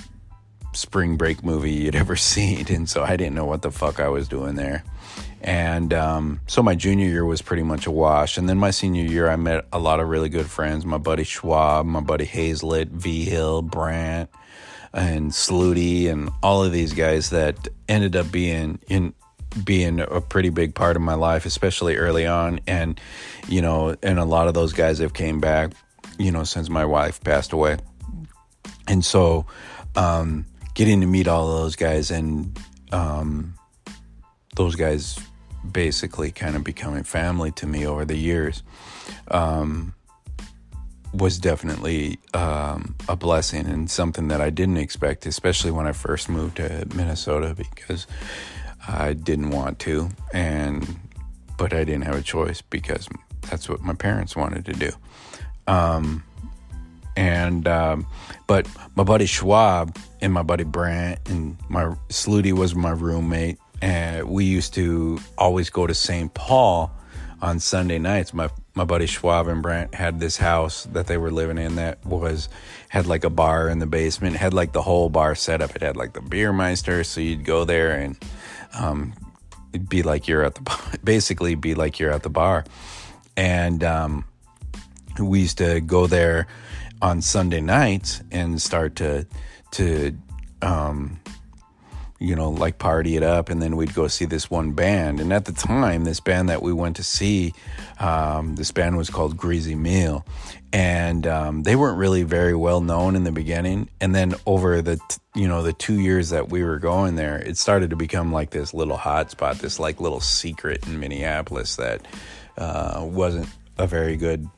spring 0.73 1.17
break 1.17 1.45
movie 1.45 1.73
you'd 1.73 1.95
ever 1.95 2.17
seen. 2.35 2.67
And 2.73 2.89
so 2.89 3.03
I 3.03 3.17
didn't 3.17 3.35
know 3.35 3.45
what 3.45 3.63
the 3.63 3.71
fuck 3.71 4.01
I 4.01 4.09
was 4.09 4.29
doing 4.29 4.55
there. 4.55 4.85
And 5.41 5.93
um, 5.93 6.41
so 6.47 6.63
my 6.63 6.75
junior 6.75 7.07
year 7.07 7.25
was 7.25 7.43
pretty 7.43 7.63
much 7.63 7.87
a 7.87 7.91
wash. 7.91 8.39
And 8.39 8.49
then 8.49 8.57
my 8.57 8.71
senior 8.71 9.05
year, 9.05 9.29
I 9.29 9.37
met 9.37 9.67
a 9.73 9.79
lot 9.79 10.01
of 10.01 10.09
really 10.09 10.31
good 10.31 10.47
friends 10.47 10.87
my 10.87 10.97
buddy 10.97 11.25
Schwab, 11.25 11.85
my 11.85 12.01
buddy 12.01 12.25
Hazlett, 12.25 12.89
V 12.89 13.25
Hill, 13.25 13.61
Brant, 13.61 14.31
and 14.95 15.33
Sluty, 15.33 16.11
and 16.11 16.31
all 16.43 16.65
of 16.65 16.73
these 16.73 16.95
guys 16.95 17.29
that 17.31 17.69
ended 17.89 18.17
up 18.17 18.33
being 18.33 18.79
in 18.89 19.13
being 19.63 20.01
a 20.01 20.21
pretty 20.21 20.49
big 20.49 20.75
part 20.75 20.97
of 20.97 21.03
my 21.03 21.15
life, 21.15 21.47
especially 21.47 21.97
early 21.97 22.27
on. 22.27 22.61
And, 22.67 23.01
you 23.49 23.63
know, 23.63 23.95
and 24.03 24.19
a 24.19 24.25
lot 24.25 24.49
of 24.49 24.55
those 24.55 24.73
guys 24.73 24.99
have 24.99 25.15
came 25.15 25.41
back, 25.41 25.73
you 26.19 26.33
know, 26.33 26.45
since 26.45 26.69
my 26.69 26.85
wife 26.85 27.23
passed 27.23 27.53
away. 27.53 27.77
And 28.89 29.05
so, 29.05 29.47
um, 29.95 30.47
getting 30.75 31.01
to 31.01 31.07
meet 31.07 31.29
all 31.29 31.47
those 31.47 31.77
guys 31.77 32.11
and, 32.11 32.59
um, 32.91 33.55
those 34.57 34.75
guys 34.75 35.19
basically 35.71 36.31
kind 36.31 36.57
of 36.57 36.65
becoming 36.65 37.05
family 37.05 37.51
to 37.53 37.67
me 37.67 37.87
over 37.87 38.05
the 38.05 38.17
years, 38.17 38.63
um, 39.29 39.95
was 41.13 41.39
definitely 41.39 42.19
um, 42.35 42.97
a 43.09 43.15
blessing 43.15 43.67
and 43.67 43.89
something 43.89 44.29
that 44.29 44.41
I 44.41 44.51
didn't 44.51 44.79
expect, 44.79 45.27
especially 45.27 45.71
when 45.71 45.87
I 45.87 45.93
first 45.93 46.29
moved 46.29 46.57
to 46.57 46.87
Minnesota, 46.95 47.55
because 47.57 48.07
I 48.89 49.13
didn't 49.15 49.51
want 49.51 49.79
to, 49.81 50.11
and 50.33 50.87
but 51.57 51.73
I 51.73 51.85
didn't 51.85 52.03
have 52.03 52.17
a 52.17 52.23
choice 52.23 52.61
because 52.61 53.09
that's 53.51 53.69
what 53.69 53.81
my 53.81 53.95
parents 53.95 54.37
wanted 54.37 54.65
to 54.67 54.73
do. 54.73 54.91
Um, 55.67 56.25
and 57.17 57.67
um, 57.69 58.07
but 58.47 58.69
my 58.97 59.05
buddy 59.05 59.27
Schwab 59.27 59.97
and 60.21 60.33
my 60.33 60.43
buddy 60.43 60.65
Brant 60.65 61.21
and 61.29 61.57
my 61.69 61.85
Sluty 62.09 62.53
was 62.53 62.75
my 62.75 62.91
roommate, 62.91 63.59
and 63.81 64.29
we 64.29 64.45
used 64.45 64.75
to 64.75 65.19
always 65.39 65.71
go 65.71 65.87
to 65.87 65.95
St. 65.95 66.33
Paul 66.35 66.93
on 67.41 67.61
Sunday 67.61 67.99
nights. 67.99 68.35
My 68.35 68.51
my 68.75 68.85
buddy 68.85 69.07
Schwab 69.07 69.47
and 69.47 69.63
Brant 69.63 69.95
had 69.95 70.19
this 70.19 70.37
house 70.37 70.85
that 70.93 71.07
they 71.07 71.17
were 71.17 71.31
living 71.31 71.59
in 71.59 71.77
that 71.77 72.05
was 72.05 72.49
had 72.89 73.07
like 73.07 73.25
a 73.25 73.31
bar 73.31 73.69
in 73.69 73.79
the 73.79 73.87
basement, 73.87 74.37
had 74.37 74.53
like 74.53 74.73
the 74.73 74.83
whole 74.83 75.09
bar 75.09 75.35
set 75.35 75.63
up. 75.63 75.77
It 75.77 75.83
had 75.83 75.97
like 75.97 76.15
the 76.15 76.21
beer 76.21 76.53
meister, 76.53 77.05
so 77.05 77.21
you'd 77.21 77.45
go 77.45 77.65
there 77.65 77.93
and 77.93 78.17
um, 78.75 79.13
be 79.89 80.03
like 80.03 80.29
you're 80.29 80.45
at 80.45 80.55
the 80.55 80.99
basically 81.05 81.55
be 81.55 81.75
like 81.75 81.99
you're 81.99 82.13
at 82.13 82.23
the 82.23 82.31
bar. 82.31 82.65
And 83.37 83.83
um, 83.83 84.25
we 85.19 85.41
used 85.41 85.59
to 85.59 85.81
go 85.81 86.07
there 86.07 86.47
on 87.03 87.21
Sunday 87.21 87.61
nights 87.61 88.23
and 88.31 88.61
start 88.61 88.97
to 88.97 89.27
to 89.73 90.17
um, 90.63 91.21
you 92.19 92.35
know, 92.35 92.51
like 92.51 92.79
party 92.79 93.17
it 93.17 93.23
up, 93.23 93.51
and 93.51 93.61
then 93.61 93.77
we'd 93.77 93.95
go 93.95 94.09
see 94.09 94.25
this 94.25 94.51
one 94.51 94.73
band. 94.73 95.21
And 95.21 95.33
at 95.33 95.45
the 95.45 95.53
time, 95.53 96.05
this 96.05 96.21
band 96.21 96.49
that 96.49 96.63
we 96.63 96.73
went 96.73 96.97
to 96.97 97.03
see, 97.03 97.55
um, 97.99 98.55
this 98.57 98.71
band 98.71 98.97
was 98.97 99.11
called 99.11 99.37
Greazy 99.37 99.77
Meal, 99.77 100.25
and 100.73 101.27
um, 101.27 101.63
they 101.65 101.77
weren't 101.77 101.99
really 101.99 102.23
very 102.23 102.55
well 102.55 102.81
known 102.81 103.17
in 103.17 103.25
the 103.25 103.33
beginning. 103.33 103.89
And 104.01 104.15
then 104.15 104.35
over 104.47 104.81
the 104.81 104.99
you 105.35 105.49
know 105.49 105.63
the 105.63 105.73
two 105.73 106.01
years 106.01 106.31
that 106.31 106.51
we 106.51 106.63
were 106.63 106.79
going 106.79 107.17
there, 107.17 107.39
it 107.39 107.57
started 107.59 107.91
to 107.91 107.97
become 107.97 108.33
like 108.33 108.51
this 108.51 108.73
little 108.73 108.97
hotspot, 108.97 109.59
this 109.59 109.79
like 109.79 110.01
little 110.01 110.21
secret 110.21 110.87
in 110.87 111.01
Minneapolis 111.01 111.77
that 111.77 112.07
uh, 112.57 113.01
wasn't 113.05 113.49
a 113.79 113.87
very 113.87 114.17
good 114.17 114.49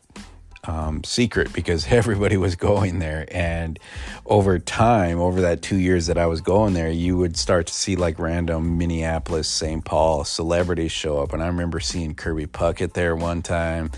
um, 0.66 1.04
secret 1.04 1.52
because 1.52 1.86
everybody 1.90 2.36
was 2.36 2.56
going 2.56 2.98
there. 2.98 3.26
And 3.30 3.78
over 4.24 4.58
time, 4.58 5.20
over 5.20 5.40
that 5.42 5.62
two 5.62 5.76
years 5.76 6.06
that 6.06 6.18
I 6.18 6.26
was 6.26 6.40
going 6.40 6.74
there, 6.74 6.90
you 6.90 7.16
would 7.16 7.36
start 7.36 7.66
to 7.68 7.74
see 7.74 7.96
like 7.96 8.18
random 8.18 8.78
Minneapolis, 8.78 9.48
St. 9.48 9.84
Paul 9.84 10.24
celebrities 10.24 10.92
show 10.92 11.20
up. 11.22 11.32
And 11.32 11.42
I 11.42 11.46
remember 11.46 11.80
seeing 11.80 12.14
Kirby 12.14 12.46
Puckett 12.46 12.92
there 12.92 13.14
one 13.16 13.42
time, 13.42 13.90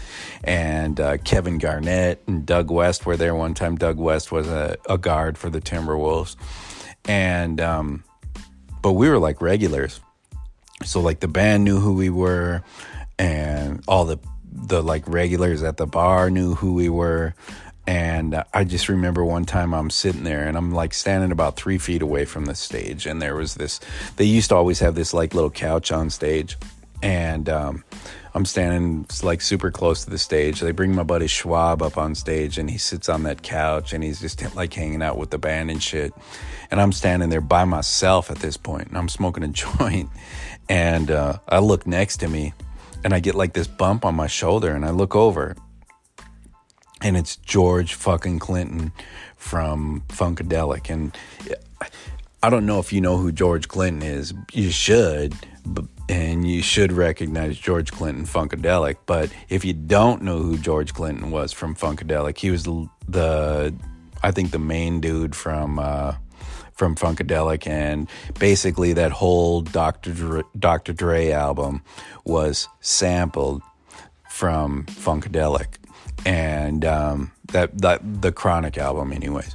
and 0.45 1.01
uh, 1.01 1.19
Kevin 1.19 1.59
Garnett 1.59 2.23
and 2.27 2.45
Doug 2.45 2.71
West 2.71 3.07
were 3.07 3.17
there 3.17 3.35
one 3.35 3.55
time. 3.55 3.77
Doug 3.77 3.99
West 3.99 4.33
was 4.33 4.47
a, 4.49 4.77
a 4.89 4.99
guard 4.99 5.39
for 5.39 5.51
the 5.51 5.61
Timberwolves. 5.61 6.37
And, 7.05 7.61
um, 7.61 8.05
but 8.83 8.93
we 8.93 9.09
were 9.09 9.19
like 9.19 9.41
regulars. 9.41 10.01
So, 10.85 11.01
like, 11.01 11.19
the 11.21 11.29
band 11.29 11.65
knew 11.65 11.81
who 11.81 11.95
we 11.95 12.09
were, 12.09 12.63
and 13.19 13.83
all 13.89 14.05
the 14.05 14.19
the 14.67 14.83
like 14.83 15.07
regulars 15.09 15.63
at 15.63 15.77
the 15.77 15.87
bar 15.87 16.31
knew 16.31 16.55
who 16.55 16.75
we 16.75 16.89
were. 16.89 17.35
And 17.87 18.45
I 18.53 18.65
just 18.65 18.91
remember 18.91 19.25
one 19.25 19.47
time 19.47 19.73
I'm 19.73 19.89
sitting 19.89 20.25
there 20.25 20.47
and 20.47 20.59
I'm 20.59 20.73
like 20.73 20.93
standing 20.93 21.33
about 21.33 21.57
three 21.57 21.79
feet 21.79 22.03
away 22.03 22.27
from 22.27 22.45
the 22.45 22.55
stage. 22.55 23.07
And 23.07 23.23
there 23.23 23.35
was 23.35 23.55
this, 23.55 23.81
they 24.17 24.27
used 24.27 24.51
to 24.51 24.57
always 24.57 24.81
have 24.81 24.95
this 24.95 25.15
like 25.15 25.33
little 25.33 25.51
couch 25.51 25.91
on 25.91 26.11
stage. 26.11 26.59
And 27.03 27.49
um, 27.49 27.85
I'm 28.35 28.45
standing 28.45 29.07
like 29.23 29.41
super 29.41 29.71
close 29.71 30.05
to 30.05 30.11
the 30.11 30.19
stage. 30.19 30.61
They 30.61 30.73
bring 30.73 30.95
my 30.95 31.03
buddy 31.03 31.29
Schwab 31.29 31.81
up 31.81 31.97
on 31.97 32.15
stage 32.15 32.59
and 32.59 32.69
he 32.69 32.77
sits 32.77 33.09
on 33.09 33.23
that 33.23 33.43
couch 33.43 33.95
and 33.95 34.05
he's 34.05 34.21
just 34.21 34.55
like 34.55 34.75
hanging 34.75 35.01
out 35.01 35.17
with 35.17 35.31
the 35.31 35.39
band 35.39 35.71
and 35.71 35.83
shit. 35.83 36.13
And 36.71 36.83
I'm 36.83 36.93
standing 36.93 37.31
there 37.31 37.41
by 37.41 37.65
myself 37.65 38.31
at 38.31 38.41
this 38.41 38.59
point 38.59 38.89
and 38.89 38.99
I'm 38.99 39.09
smoking 39.09 39.45
a 39.45 39.49
joint. 39.79 40.11
And 40.69 41.11
uh, 41.11 41.39
I 41.49 41.61
look 41.61 41.87
next 41.87 42.19
to 42.19 42.29
me 42.29 42.53
and 43.05 43.15
I 43.15 43.21
get 43.21 43.35
like 43.35 43.53
this 43.53 43.67
bump 43.67 44.05
on 44.05 44.15
my 44.15 44.27
shoulder 44.27 44.75
and 44.75 44.85
I 44.85 44.91
look 44.91 45.15
over 45.15 45.57
and 47.03 47.17
it's 47.17 47.37
George 47.37 47.95
fucking 47.95 48.39
Clinton 48.39 48.93
from 49.37 50.03
Funkadelic 50.09 50.91
and 50.91 51.17
I 52.43 52.51
don't 52.51 52.67
know 52.67 52.79
if 52.79 52.93
you 52.93 53.01
know 53.01 53.17
who 53.17 53.33
George 53.33 53.67
Clinton 53.67 54.09
is. 54.09 54.33
You 54.53 54.71
should, 54.71 55.35
and 56.09 56.49
you 56.49 56.63
should 56.63 56.93
recognize 56.93 57.59
George 57.59 57.91
Clinton 57.91 58.27
Funkadelic. 58.27 58.97
But 59.07 59.33
if 59.49 59.65
you 59.65 59.73
don't 59.73 60.23
know 60.23 60.39
who 60.39 60.57
George 60.57 60.95
Clinton 60.95 61.33
was 61.33 61.53
from 61.53 61.75
Funkadelic, 61.75 62.39
he 62.39 62.51
was 62.51 62.63
the, 63.09 63.75
I 64.23 64.31
think, 64.31 64.53
the 64.53 64.61
main 64.61 65.01
dude 65.01 65.35
from 65.35 65.81
uh, 65.81 66.15
from 66.79 66.95
Funkadelic, 66.95 67.67
and 67.67 68.09
basically 68.39 68.95
that 68.95 69.13
whole 69.13 69.61
Dr. 69.61 70.13
Dre, 70.15 70.43
Dr. 70.59 70.93
Dre 70.95 71.31
album 71.31 71.83
was 72.25 72.69
sampled 72.81 73.61
from 74.31 74.85
Funkadelic, 74.87 75.77
and 76.25 76.85
um, 76.85 77.33
that 77.49 77.77
that 77.83 78.23
the 78.23 78.33
Chronic 78.33 78.79
album, 78.79 79.13
anyways 79.13 79.55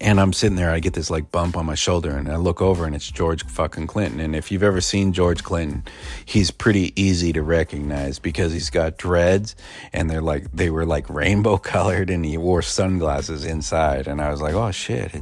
and 0.00 0.20
I'm 0.20 0.32
sitting 0.32 0.56
there, 0.56 0.70
I 0.70 0.80
get 0.80 0.94
this 0.94 1.10
like 1.10 1.30
bump 1.30 1.56
on 1.56 1.66
my 1.66 1.74
shoulder, 1.74 2.16
and 2.16 2.28
I 2.28 2.36
look 2.36 2.60
over, 2.62 2.86
and 2.86 2.94
it's 2.94 3.10
George 3.10 3.44
fucking 3.44 3.86
Clinton. 3.86 4.20
And 4.20 4.34
if 4.34 4.50
you've 4.50 4.62
ever 4.62 4.80
seen 4.80 5.12
George 5.12 5.42
Clinton, 5.42 5.84
he's 6.24 6.50
pretty 6.50 6.92
easy 7.00 7.32
to 7.32 7.42
recognize 7.42 8.18
because 8.18 8.52
he's 8.52 8.70
got 8.70 8.98
dreads, 8.98 9.54
and 9.92 10.08
they're 10.08 10.22
like 10.22 10.50
they 10.52 10.70
were 10.70 10.86
like 10.86 11.08
rainbow 11.08 11.56
colored, 11.72 12.10
and 12.10 12.24
he 12.24 12.36
wore 12.36 12.62
sunglasses 12.62 13.44
inside. 13.44 14.06
And 14.06 14.20
I 14.20 14.30
was 14.30 14.40
like, 14.40 14.54
oh 14.54 14.70
shit! 14.70 15.14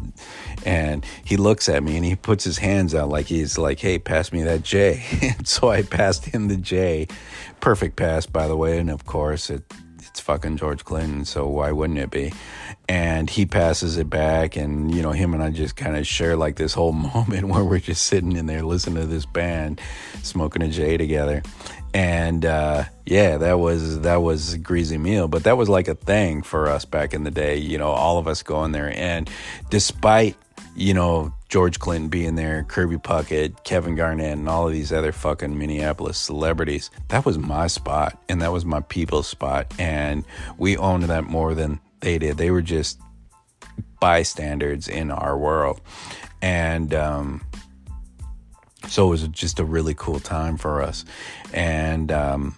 And 0.65 1.05
he 1.25 1.37
looks 1.37 1.69
at 1.69 1.83
me, 1.83 1.97
and 1.97 2.05
he 2.05 2.17
puts 2.17 2.45
his 2.45 2.59
hands 2.59 2.95
out 2.95 3.09
like 3.09 3.27
he's 3.27 3.59
like, 3.59 3.81
hey, 3.81 3.99
pass 3.99 4.33
me 4.33 4.43
that 4.45 4.63
J. 4.63 5.03
so 5.45 5.71
I 5.71 5.83
passed 5.83 6.27
him 6.27 6.49
the 6.49 6.57
J. 6.57 7.09
Perfect 7.61 7.97
pass, 7.97 8.27
by 8.27 8.49
the 8.49 8.57
way, 8.57 8.79
and 8.79 8.91
of 8.91 9.05
course 9.05 9.51
it 9.51 9.65
it's 10.11 10.21
fucking 10.21 10.57
George 10.57 10.85
Clinton, 10.85 11.25
so 11.25 11.47
why 11.49 11.73
wouldn't 11.73 11.99
it 11.99 12.11
be? 12.11 12.33
and 12.91 13.31
he 13.31 13.47
passes 13.47 13.99
it 13.99 14.11
back 14.11 14.57
and 14.57 14.93
you 14.93 15.01
know 15.01 15.13
him 15.13 15.33
and 15.33 15.45
i 15.45 15.49
just 15.49 15.77
kind 15.77 15.97
of 15.97 16.05
share 16.05 16.37
like 16.37 16.57
this 16.57 16.75
whole 16.75 16.93
moment 17.15 17.47
where 17.47 17.65
we're 17.65 17.79
just 17.79 18.07
sitting 18.07 18.33
in 18.33 18.47
there 18.47 18.65
listening 18.65 18.97
to 18.97 19.07
this 19.07 19.27
band 19.27 19.81
smoking 20.23 20.61
a 20.61 20.69
j 20.69 20.97
together 20.97 21.41
and 21.95 22.45
uh, 22.45 22.85
yeah 23.07 23.37
that 23.37 23.61
was 23.61 24.01
that 24.01 24.17
was 24.17 24.55
a 24.55 24.59
greazy 24.59 25.01
meal 25.01 25.29
but 25.29 25.45
that 25.45 25.57
was 25.57 25.69
like 25.69 25.87
a 25.87 25.95
thing 25.95 26.43
for 26.43 26.69
us 26.69 26.85
back 26.85 27.15
in 27.15 27.23
the 27.23 27.31
day 27.31 27.57
you 27.57 27.79
know 27.79 27.91
all 27.91 28.19
of 28.19 28.27
us 28.27 28.43
going 28.43 28.73
there 28.73 28.93
and 28.97 29.31
despite 29.71 30.37
you 30.81 30.95
know 30.95 31.33
george 31.49 31.79
clinton 31.79 32.09
being 32.09 32.37
there 32.37 32.65
kirby 32.65 32.97
puckett 32.97 33.63
kevin 33.65 33.95
garnett 33.95 34.39
and 34.39 34.49
all 34.49 34.67
of 34.67 34.73
these 34.73 34.93
other 34.93 35.13
fucking 35.13 35.59
minneapolis 35.59 36.17
celebrities 36.17 36.91
that 37.09 37.27
was 37.27 37.39
my 37.39 37.67
spot 37.67 38.21
and 38.29 38.41
that 38.41 38.51
was 38.51 38.65
my 38.65 38.81
people's 38.81 39.29
spot 39.29 39.73
and 39.79 40.25
we 40.57 40.77
owned 40.79 41.03
that 41.03 41.25
more 41.25 41.55
than 41.55 41.79
they 42.01 42.19
did. 42.19 42.37
They 42.37 42.51
were 42.51 42.63
just 42.63 42.99
bystanders 44.01 44.89
in 44.89 45.11
our 45.11 45.37
world. 45.37 45.81
And 46.43 46.93
um, 46.95 47.43
so 48.89 49.07
it 49.07 49.11
was 49.11 49.29
just 49.29 49.59
a 49.61 49.65
really 49.65 49.95
cool 49.95 50.21
time 50.21 50.57
for 50.57 50.83
us. 50.83 51.05
And 51.53 52.11
um, 52.11 52.57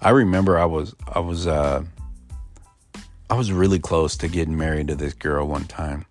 I 0.00 0.10
remember 0.10 0.58
I 0.58 0.66
was 0.66 0.94
I 1.12 1.20
was 1.20 1.46
uh, 1.46 1.82
I 3.30 3.34
was 3.34 3.52
really 3.52 3.78
close 3.78 4.16
to 4.18 4.28
getting 4.28 4.56
married 4.56 4.88
to 4.88 4.94
this 4.94 5.14
girl 5.14 5.46
one 5.46 5.64
time. 5.64 6.04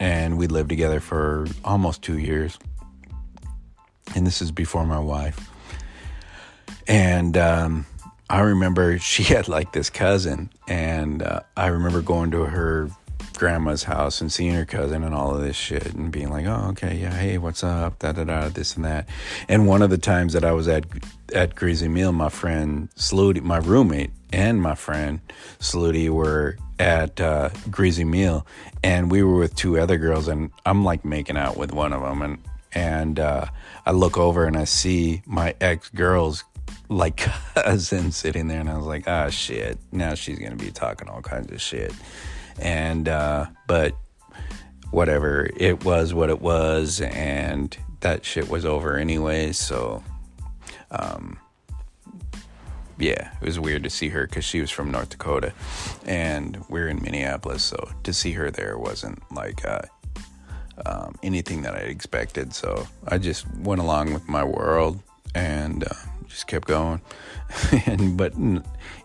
And 0.00 0.38
we 0.38 0.46
lived 0.46 0.68
together 0.68 1.00
for 1.00 1.46
almost 1.64 2.02
two 2.02 2.18
years. 2.18 2.58
And 4.14 4.26
this 4.26 4.40
is 4.40 4.50
before 4.50 4.86
my 4.86 4.98
wife. 4.98 5.50
And 6.86 7.36
um, 7.36 7.86
I 8.30 8.40
remember 8.40 8.98
she 9.00 9.22
had 9.22 9.48
like 9.48 9.72
this 9.72 9.90
cousin, 9.90 10.50
and 10.66 11.22
uh, 11.22 11.40
I 11.56 11.68
remember 11.68 12.02
going 12.02 12.30
to 12.32 12.44
her 12.44 12.90
grandma's 13.36 13.84
house 13.84 14.20
and 14.20 14.32
seeing 14.32 14.52
her 14.54 14.64
cousin 14.64 15.04
and 15.04 15.14
all 15.14 15.34
of 15.34 15.40
this 15.40 15.54
shit 15.54 15.94
and 15.94 16.10
being 16.10 16.28
like, 16.28 16.44
oh, 16.46 16.70
okay, 16.70 16.96
yeah, 16.96 17.14
hey, 17.14 17.38
what's 17.38 17.62
up, 17.62 17.98
da 18.00 18.10
da 18.10 18.24
da, 18.24 18.48
this 18.48 18.74
and 18.74 18.84
that. 18.84 19.08
And 19.48 19.68
one 19.68 19.80
of 19.80 19.90
the 19.90 19.98
times 19.98 20.32
that 20.32 20.44
I 20.44 20.52
was 20.52 20.66
at 20.68 20.84
at 21.32 21.54
Greazy 21.54 21.90
Meal, 21.90 22.12
my 22.12 22.30
friend 22.30 22.90
Saluti, 22.96 23.40
my 23.40 23.58
roommate, 23.58 24.10
and 24.32 24.60
my 24.60 24.74
friend 24.74 25.20
Saluti 25.60 26.08
were 26.08 26.56
at 26.78 27.20
uh, 27.20 27.50
Greazy 27.70 28.06
Meal, 28.06 28.46
and 28.82 29.10
we 29.10 29.22
were 29.22 29.36
with 29.36 29.54
two 29.54 29.78
other 29.78 29.98
girls, 29.98 30.28
and 30.28 30.50
I'm 30.64 30.84
like 30.84 31.04
making 31.04 31.36
out 31.36 31.56
with 31.56 31.72
one 31.72 31.92
of 31.92 32.02
them, 32.02 32.22
and 32.22 32.38
and 32.72 33.18
uh, 33.18 33.46
I 33.86 33.92
look 33.92 34.18
over 34.18 34.44
and 34.44 34.56
I 34.56 34.64
see 34.64 35.22
my 35.26 35.54
ex 35.60 35.88
girls 35.88 36.44
like 36.88 37.16
cousin 37.54 38.12
sitting 38.12 38.48
there 38.48 38.60
and 38.60 38.70
I 38.70 38.76
was 38.76 38.86
like, 38.86 39.08
ah, 39.08 39.30
shit. 39.30 39.78
Now 39.92 40.14
she's 40.14 40.38
to 40.38 40.56
be 40.56 40.70
talking 40.70 41.08
all 41.08 41.22
kinds 41.22 41.50
of 41.50 41.60
shit. 41.60 41.92
And, 42.58 43.08
uh, 43.08 43.46
but 43.66 43.96
whatever, 44.90 45.48
it 45.56 45.84
was 45.84 46.14
what 46.14 46.30
it 46.30 46.40
was. 46.40 47.00
And 47.00 47.76
that 48.00 48.24
shit 48.24 48.48
was 48.48 48.64
over 48.64 48.96
anyway. 48.96 49.52
So, 49.52 50.02
um, 50.90 51.38
yeah, 52.98 53.32
it 53.40 53.44
was 53.44 53.58
weird 53.58 53.84
to 53.84 53.90
see 53.90 54.08
her 54.08 54.26
because 54.26 54.44
she 54.44 54.60
was 54.60 54.70
from 54.70 54.90
North 54.90 55.10
Dakota 55.10 55.52
and 56.04 56.62
we're 56.68 56.88
in 56.88 57.02
Minneapolis. 57.02 57.62
So 57.64 57.90
to 58.02 58.12
see 58.12 58.32
her 58.32 58.50
there 58.50 58.78
wasn't 58.78 59.20
like, 59.32 59.64
uh, 59.64 59.82
um, 60.86 61.16
anything 61.22 61.62
that 61.62 61.74
I 61.74 61.78
expected. 61.78 62.54
So 62.54 62.86
I 63.06 63.18
just 63.18 63.46
went 63.56 63.80
along 63.80 64.12
with 64.12 64.28
my 64.28 64.44
world 64.44 65.00
and, 65.34 65.84
uh, 65.84 65.94
just 66.28 66.46
kept 66.46 66.68
going. 66.68 67.00
and 67.86 68.16
but 68.16 68.34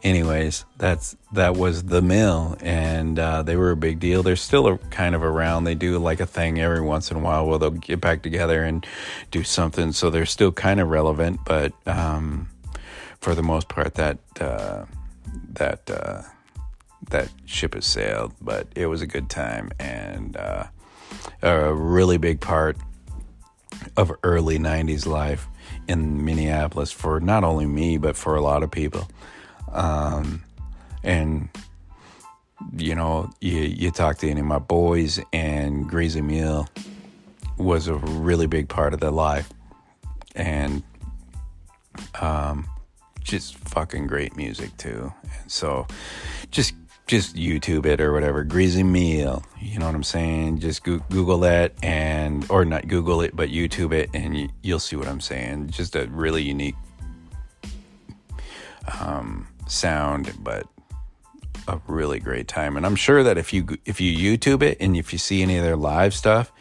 anyways, 0.03 0.65
that's 0.77 1.15
that 1.31 1.55
was 1.55 1.83
the 1.83 2.01
mill, 2.01 2.57
and 2.61 3.17
uh, 3.17 3.43
they 3.43 3.55
were 3.55 3.71
a 3.71 3.77
big 3.77 3.99
deal. 3.99 4.21
They're 4.23 4.35
still 4.35 4.67
a, 4.67 4.77
kind 4.77 5.15
of 5.15 5.23
around. 5.23 5.63
They 5.63 5.75
do 5.75 5.97
like 5.97 6.19
a 6.19 6.25
thing 6.25 6.59
every 6.59 6.81
once 6.81 7.09
in 7.09 7.17
a 7.17 7.19
while 7.19 7.47
where 7.47 7.57
they'll 7.57 7.71
get 7.71 8.01
back 8.01 8.21
together 8.21 8.63
and 8.63 8.85
do 9.31 9.43
something. 9.43 9.93
So 9.93 10.09
they're 10.09 10.25
still 10.25 10.51
kind 10.51 10.79
of 10.79 10.89
relevant, 10.89 11.39
but 11.45 11.73
um, 11.87 12.49
for 13.23 13.33
the 13.33 13.41
most 13.41 13.69
part, 13.69 13.95
that 13.95 14.19
uh, 14.41 14.85
that 15.53 15.89
uh, 15.89 16.21
that 17.09 17.29
ship 17.45 17.73
has 17.73 17.85
sailed. 17.85 18.33
But 18.41 18.67
it 18.75 18.87
was 18.87 19.01
a 19.01 19.07
good 19.07 19.29
time 19.29 19.71
and 19.79 20.35
uh, 20.35 20.65
a 21.41 21.73
really 21.73 22.17
big 22.17 22.41
part 22.41 22.77
of 23.95 24.11
early 24.23 24.59
'90s 24.59 25.05
life 25.05 25.47
in 25.87 26.23
Minneapolis 26.25 26.91
for 26.91 27.19
not 27.19 27.43
only 27.43 27.65
me, 27.65 27.97
but 27.97 28.15
for 28.15 28.35
a 28.35 28.41
lot 28.41 28.61
of 28.61 28.71
people. 28.71 29.09
Um, 29.71 30.43
and, 31.03 31.49
you 32.77 32.95
know, 32.95 33.29
you, 33.41 33.59
you 33.59 33.91
talk 33.91 34.17
to 34.19 34.29
any 34.29 34.39
of 34.39 34.45
my 34.45 34.59
boys 34.59 35.19
and 35.33 35.89
Greazy 35.89 36.23
Meal 36.23 36.67
was 37.57 37.87
a 37.87 37.95
really 37.95 38.47
big 38.47 38.69
part 38.69 38.93
of 38.93 38.99
their 38.99 39.11
life, 39.11 39.49
and 40.35 40.83
um, 42.21 42.67
just 43.23 43.57
fucking 43.57 44.07
great 44.07 44.35
music 44.35 44.75
too. 44.77 45.13
And 45.41 45.51
so, 45.51 45.87
just 46.51 46.73
just 47.07 47.35
YouTube 47.35 47.85
it 47.85 47.99
or 47.99 48.13
whatever. 48.13 48.45
Greazy 48.45 48.85
meal, 48.85 49.43
you 49.59 49.77
know 49.77 49.85
what 49.85 49.95
I'm 49.95 50.03
saying? 50.03 50.59
Just 50.59 50.83
go- 50.83 51.03
Google 51.09 51.39
that 51.39 51.73
and 51.83 52.45
or 52.49 52.63
not 52.63 52.87
Google 52.87 53.21
it, 53.21 53.35
but 53.35 53.49
YouTube 53.49 53.91
it, 53.91 54.09
and 54.13 54.37
you, 54.37 54.49
you'll 54.61 54.79
see 54.79 54.95
what 54.95 55.07
I'm 55.07 55.19
saying. 55.19 55.69
Just 55.69 55.95
a 55.95 56.07
really 56.07 56.43
unique 56.43 56.75
um, 58.99 59.47
sound, 59.67 60.33
but 60.39 60.65
a 61.67 61.79
really 61.87 62.19
great 62.19 62.47
time. 62.47 62.77
And 62.77 62.85
I'm 62.85 62.95
sure 62.95 63.23
that 63.23 63.37
if 63.37 63.53
you 63.53 63.67
if 63.85 63.99
you 63.99 64.37
YouTube 64.37 64.61
it 64.61 64.77
and 64.79 64.95
if 64.95 65.13
you 65.13 65.19
see 65.19 65.41
any 65.41 65.57
of 65.57 65.63
their 65.63 65.75
live 65.75 66.13
stuff, 66.13 66.51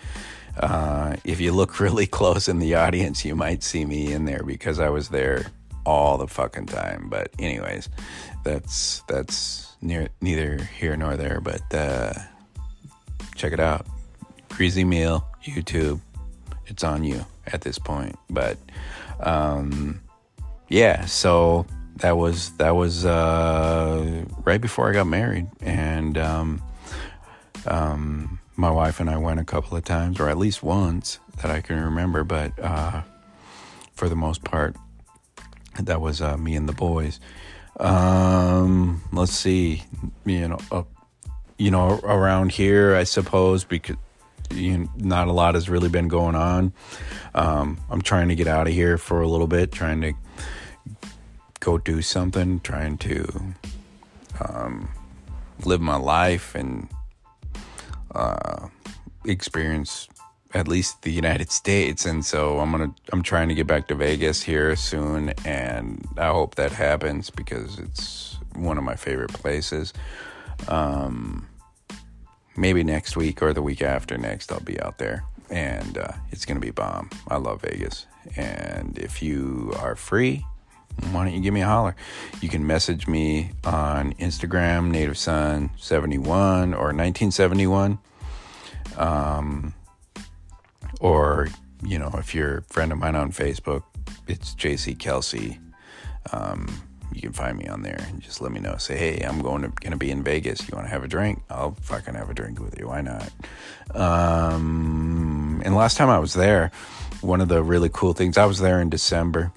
uh, 0.58 1.16
if 1.24 1.40
you 1.40 1.52
look 1.52 1.78
really 1.80 2.06
close 2.06 2.48
in 2.48 2.58
the 2.58 2.74
audience, 2.74 3.24
you 3.24 3.36
might 3.36 3.62
see 3.62 3.84
me 3.84 4.12
in 4.12 4.24
there 4.24 4.42
because 4.42 4.80
I 4.80 4.88
was 4.88 5.08
there 5.08 5.46
all 5.84 6.18
the 6.18 6.26
fucking 6.26 6.66
time. 6.66 7.08
But 7.08 7.30
anyways, 7.38 7.88
that's 8.44 9.02
that's 9.08 9.76
near 9.80 10.08
neither 10.20 10.56
here 10.78 10.96
nor 10.96 11.16
there. 11.16 11.40
But 11.40 11.62
uh, 11.74 12.12
check 13.34 13.52
it 13.52 13.60
out, 13.60 13.86
Greazy 14.48 14.86
Meal 14.86 15.26
YouTube. 15.44 16.00
It's 16.66 16.84
on 16.84 17.04
you 17.04 17.24
at 17.46 17.62
this 17.62 17.78
point. 17.78 18.16
But 18.30 18.56
um, 19.20 20.00
yeah, 20.68 21.04
so 21.06 21.66
that 21.96 22.16
was 22.16 22.50
that 22.56 22.74
was 22.74 23.04
uh, 23.04 24.24
right 24.44 24.60
before 24.60 24.88
I 24.90 24.92
got 24.92 25.06
married, 25.06 25.46
and 25.60 26.16
um, 26.18 26.62
um, 27.66 28.40
my 28.56 28.70
wife 28.70 29.00
and 29.00 29.10
I 29.10 29.18
went 29.18 29.40
a 29.40 29.44
couple 29.44 29.76
of 29.76 29.84
times, 29.84 30.20
or 30.20 30.28
at 30.28 30.38
least 30.38 30.62
once 30.62 31.18
that 31.40 31.50
I 31.50 31.60
can 31.60 31.80
remember. 31.80 32.24
But 32.24 32.58
uh, 32.58 33.02
for 33.94 34.08
the 34.08 34.16
most 34.16 34.44
part, 34.44 34.76
that 35.80 36.00
was 36.00 36.20
uh, 36.20 36.36
me 36.36 36.56
and 36.56 36.68
the 36.68 36.72
boys. 36.72 37.20
Um, 37.78 39.02
let's 39.12 39.32
see, 39.32 39.82
you 40.24 40.48
know, 40.48 40.86
you 41.58 41.70
know, 41.70 41.98
around 42.04 42.52
here, 42.52 42.94
I 42.94 43.04
suppose 43.04 43.64
because 43.64 43.96
you 44.50 44.78
know, 44.78 44.90
not 44.96 45.28
a 45.28 45.32
lot 45.32 45.54
has 45.54 45.70
really 45.70 45.88
been 45.88 46.08
going 46.08 46.34
on. 46.34 46.72
Um, 47.34 47.78
I'm 47.90 48.02
trying 48.02 48.28
to 48.28 48.34
get 48.34 48.46
out 48.46 48.66
of 48.66 48.72
here 48.72 48.98
for 48.98 49.22
a 49.22 49.28
little 49.28 49.46
bit, 49.46 49.72
trying 49.72 50.00
to 50.02 50.12
go 51.60 51.78
do 51.78 52.02
something, 52.02 52.60
trying 52.60 52.98
to 52.98 53.54
um, 54.40 54.90
live 55.64 55.80
my 55.80 55.96
life 55.96 56.54
and 56.54 56.88
uh, 58.14 58.68
experience 59.24 60.08
at 60.54 60.68
least 60.68 61.02
the 61.02 61.10
United 61.10 61.50
States. 61.50 62.04
And 62.04 62.24
so 62.24 62.60
I'm 62.60 62.70
gonna 62.70 62.94
I'm 63.12 63.22
trying 63.22 63.48
to 63.48 63.54
get 63.54 63.66
back 63.66 63.88
to 63.88 63.94
Vegas 63.94 64.42
here 64.42 64.76
soon, 64.76 65.30
and 65.44 66.06
I 66.16 66.28
hope 66.28 66.56
that 66.56 66.72
happens 66.72 67.30
because 67.30 67.78
it's 67.78 68.38
one 68.54 68.78
of 68.78 68.84
my 68.84 68.96
favorite 68.96 69.32
places. 69.32 69.92
Um, 70.68 71.48
maybe 72.56 72.84
next 72.84 73.16
week 73.16 73.42
or 73.42 73.52
the 73.52 73.62
week 73.62 73.82
after 73.82 74.16
next, 74.18 74.52
I'll 74.52 74.60
be 74.60 74.80
out 74.80 74.98
there, 74.98 75.24
and 75.50 75.98
uh, 75.98 76.12
it's 76.30 76.44
gonna 76.44 76.60
be 76.60 76.70
bomb. 76.70 77.10
I 77.28 77.36
love 77.36 77.62
Vegas, 77.62 78.06
and 78.36 78.98
if 78.98 79.22
you 79.22 79.72
are 79.78 79.96
free 79.96 80.44
why 81.10 81.24
don't 81.24 81.34
you 81.34 81.40
give 81.40 81.54
me 81.54 81.62
a 81.62 81.66
holler? 81.66 81.96
You 82.40 82.48
can 82.48 82.66
message 82.66 83.06
me 83.08 83.50
on 83.64 84.12
Instagram, 84.14 84.90
Native 84.90 85.18
Son 85.18 85.70
71 85.78 86.74
or 86.74 86.92
1971. 86.92 87.98
Um, 88.96 89.74
or, 91.02 91.48
you 91.84 91.98
know, 91.98 92.10
if 92.14 92.34
you're 92.34 92.58
a 92.58 92.62
friend 92.62 92.92
of 92.92 92.98
mine 92.98 93.16
on 93.16 93.32
Facebook, 93.32 93.82
it's 94.28 94.54
JC 94.54 94.98
Kelsey. 94.98 95.58
Um, 96.32 96.68
you 97.12 97.20
can 97.20 97.32
find 97.32 97.58
me 97.58 97.66
on 97.66 97.82
there 97.82 98.02
and 98.08 98.22
just 98.22 98.40
let 98.40 98.52
me 98.52 98.60
know. 98.60 98.76
Say, 98.78 98.96
hey, 98.96 99.20
I'm 99.20 99.42
going 99.42 99.62
to 99.62 99.68
gonna 99.68 99.96
be 99.96 100.10
in 100.10 100.22
Vegas. 100.22 100.66
You 100.66 100.74
want 100.74 100.86
to 100.86 100.90
have 100.90 101.04
a 101.04 101.08
drink? 101.08 101.42
I'll 101.50 101.72
fucking 101.82 102.14
have 102.14 102.30
a 102.30 102.34
drink 102.34 102.60
with 102.60 102.78
you. 102.78 102.88
Why 102.88 103.02
not? 103.02 103.30
Um, 103.94 105.60
and 105.64 105.74
last 105.74 105.96
time 105.96 106.08
I 106.08 106.18
was 106.18 106.32
there, 106.32 106.70
one 107.20 107.40
of 107.40 107.48
the 107.48 107.62
really 107.62 107.90
cool 107.92 108.14
things 108.14 108.38
I 108.38 108.46
was 108.46 108.60
there 108.60 108.80
in 108.80 108.88
December 108.88 109.52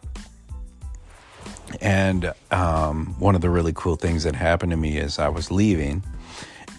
and 1.82 2.34
um, 2.52 3.16
one 3.20 3.36
of 3.36 3.42
the 3.42 3.50
really 3.50 3.74
cool 3.76 3.96
things 3.96 4.24
that 4.24 4.36
happened 4.36 4.72
to 4.72 4.78
me 4.78 4.98
is 4.98 5.20
I 5.20 5.30
was 5.30 5.52
leaving 5.52 6.04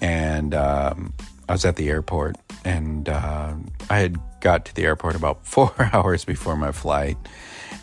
and 0.00 0.54
um, 0.54 1.12
I 1.48 1.52
was 1.52 1.64
at 1.64 1.76
the 1.76 1.88
airport 1.88 2.36
and 2.64 3.08
uh, 3.08 3.54
I 3.90 3.98
had 3.98 4.18
got 4.46 4.64
to 4.64 4.74
the 4.76 4.84
airport 4.84 5.16
about 5.16 5.44
four 5.54 5.72
hours 5.92 6.24
before 6.24 6.56
my 6.56 6.70
flight. 6.70 7.16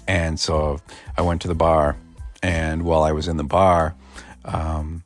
And 0.08 0.40
so 0.40 0.80
I 1.18 1.22
went 1.22 1.42
to 1.42 1.50
the 1.50 1.56
bar. 1.56 1.98
And 2.42 2.84
while 2.84 3.04
I 3.04 3.12
was 3.12 3.28
in 3.28 3.36
the 3.36 3.44
bar, 3.44 3.96
um, 4.46 5.04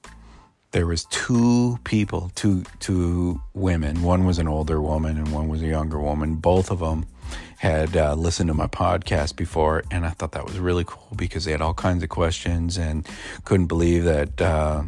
there 0.71 0.85
was 0.85 1.05
two 1.05 1.79
people, 1.83 2.31
two 2.35 2.63
two 2.79 3.41
women. 3.55 4.03
One 4.03 4.25
was 4.25 4.37
an 4.37 4.47
older 4.47 4.79
woman 4.81 5.17
and 5.17 5.31
one 5.31 5.47
was 5.47 5.61
a 5.63 5.67
younger 5.67 5.99
woman. 5.99 6.35
Both 6.35 6.69
of 6.69 6.79
them 6.79 7.05
had 7.57 7.97
uh, 7.97 8.13
listened 8.13 8.49
to 8.49 8.53
my 8.53 8.67
podcast 8.67 9.35
before, 9.35 9.83
and 9.89 10.05
I 10.05 10.11
thought 10.11 10.33
that 10.33 10.45
was 10.45 10.59
really 10.59 10.83
cool 10.85 11.15
because 11.15 11.45
they 11.45 11.51
had 11.51 11.61
all 11.61 11.73
kinds 11.73 12.03
of 12.03 12.09
questions 12.09 12.77
and 12.77 13.07
couldn't 13.45 13.65
believe 13.65 14.03
that 14.03 14.41
uh, 14.41 14.83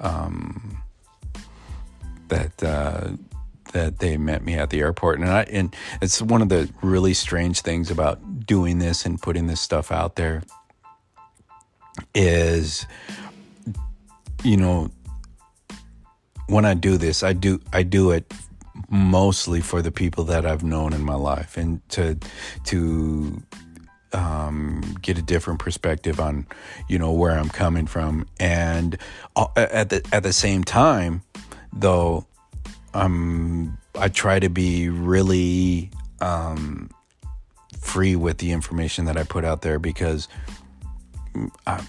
um, 0.00 0.78
that 2.28 2.62
uh, 2.62 3.10
that 3.72 3.98
they 3.98 4.16
met 4.16 4.44
me 4.44 4.54
at 4.54 4.70
the 4.70 4.80
airport. 4.80 5.20
And 5.20 5.28
I 5.28 5.42
and 5.44 5.74
it's 6.00 6.22
one 6.22 6.42
of 6.42 6.48
the 6.48 6.70
really 6.82 7.14
strange 7.14 7.60
things 7.60 7.90
about 7.90 8.46
doing 8.46 8.78
this 8.78 9.04
and 9.04 9.20
putting 9.20 9.46
this 9.46 9.60
stuff 9.60 9.92
out 9.92 10.16
there 10.16 10.42
is, 12.14 12.86
you 14.42 14.56
know, 14.56 14.90
when 16.46 16.64
I 16.64 16.74
do 16.74 16.96
this, 16.96 17.22
I 17.22 17.32
do 17.32 17.60
I 17.72 17.82
do 17.82 18.10
it 18.10 18.32
mostly 18.88 19.60
for 19.60 19.82
the 19.82 19.90
people 19.90 20.24
that 20.24 20.46
I've 20.46 20.62
known 20.62 20.92
in 20.92 21.02
my 21.02 21.14
life 21.14 21.56
and 21.56 21.86
to 21.90 22.18
to 22.64 23.42
um, 24.12 24.82
get 25.00 25.18
a 25.18 25.22
different 25.22 25.60
perspective 25.60 26.20
on 26.20 26.46
you 26.88 26.98
know 26.98 27.12
where 27.12 27.32
I'm 27.32 27.48
coming 27.48 27.86
from 27.86 28.26
and 28.38 28.96
uh, 29.36 29.46
at 29.56 29.88
the 29.90 30.06
at 30.12 30.22
the 30.22 30.32
same 30.32 30.64
time 30.64 31.22
though 31.72 32.26
um 32.94 33.78
I 33.94 34.08
try 34.08 34.38
to 34.38 34.48
be 34.48 34.88
really 34.88 35.90
um, 36.20 36.90
free 37.78 38.16
with 38.16 38.38
the 38.38 38.52
information 38.52 39.04
that 39.04 39.18
I 39.18 39.24
put 39.24 39.44
out 39.44 39.62
there 39.62 39.78
because 39.78 40.28
I, 41.66 41.84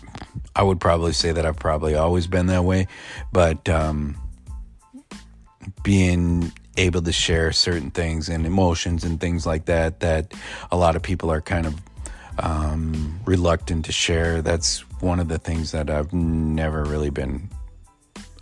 I 0.56 0.64
would 0.64 0.82
probably 0.82 1.14
say 1.14 1.32
that 1.32 1.46
I've 1.46 1.58
probably 1.58 1.96
always 1.96 2.28
been 2.28 2.48
that 2.48 2.64
way 2.64 2.88
but 3.32 3.70
um, 3.70 4.18
being 5.82 6.52
able 6.78 7.02
to 7.02 7.12
share 7.12 7.52
certain 7.52 7.92
things 7.92 8.30
and 8.30 8.46
emotions 8.46 9.04
and 9.04 9.20
things 9.20 9.46
like 9.46 9.66
that 9.66 10.00
that 10.00 10.34
a 10.72 10.78
lot 10.78 10.96
of 10.96 11.02
people 11.02 11.32
are 11.32 11.42
kind 11.42 11.66
of 11.66 11.80
um, 12.40 13.20
reluctant 13.26 13.86
to 13.86 13.92
share. 13.92 14.42
That's 14.42 14.80
one 15.02 15.20
of 15.20 15.28
the 15.28 15.38
things 15.38 15.72
that 15.72 15.90
I've 15.90 16.14
never 16.14 16.84
really 16.84 17.12
been 17.12 17.50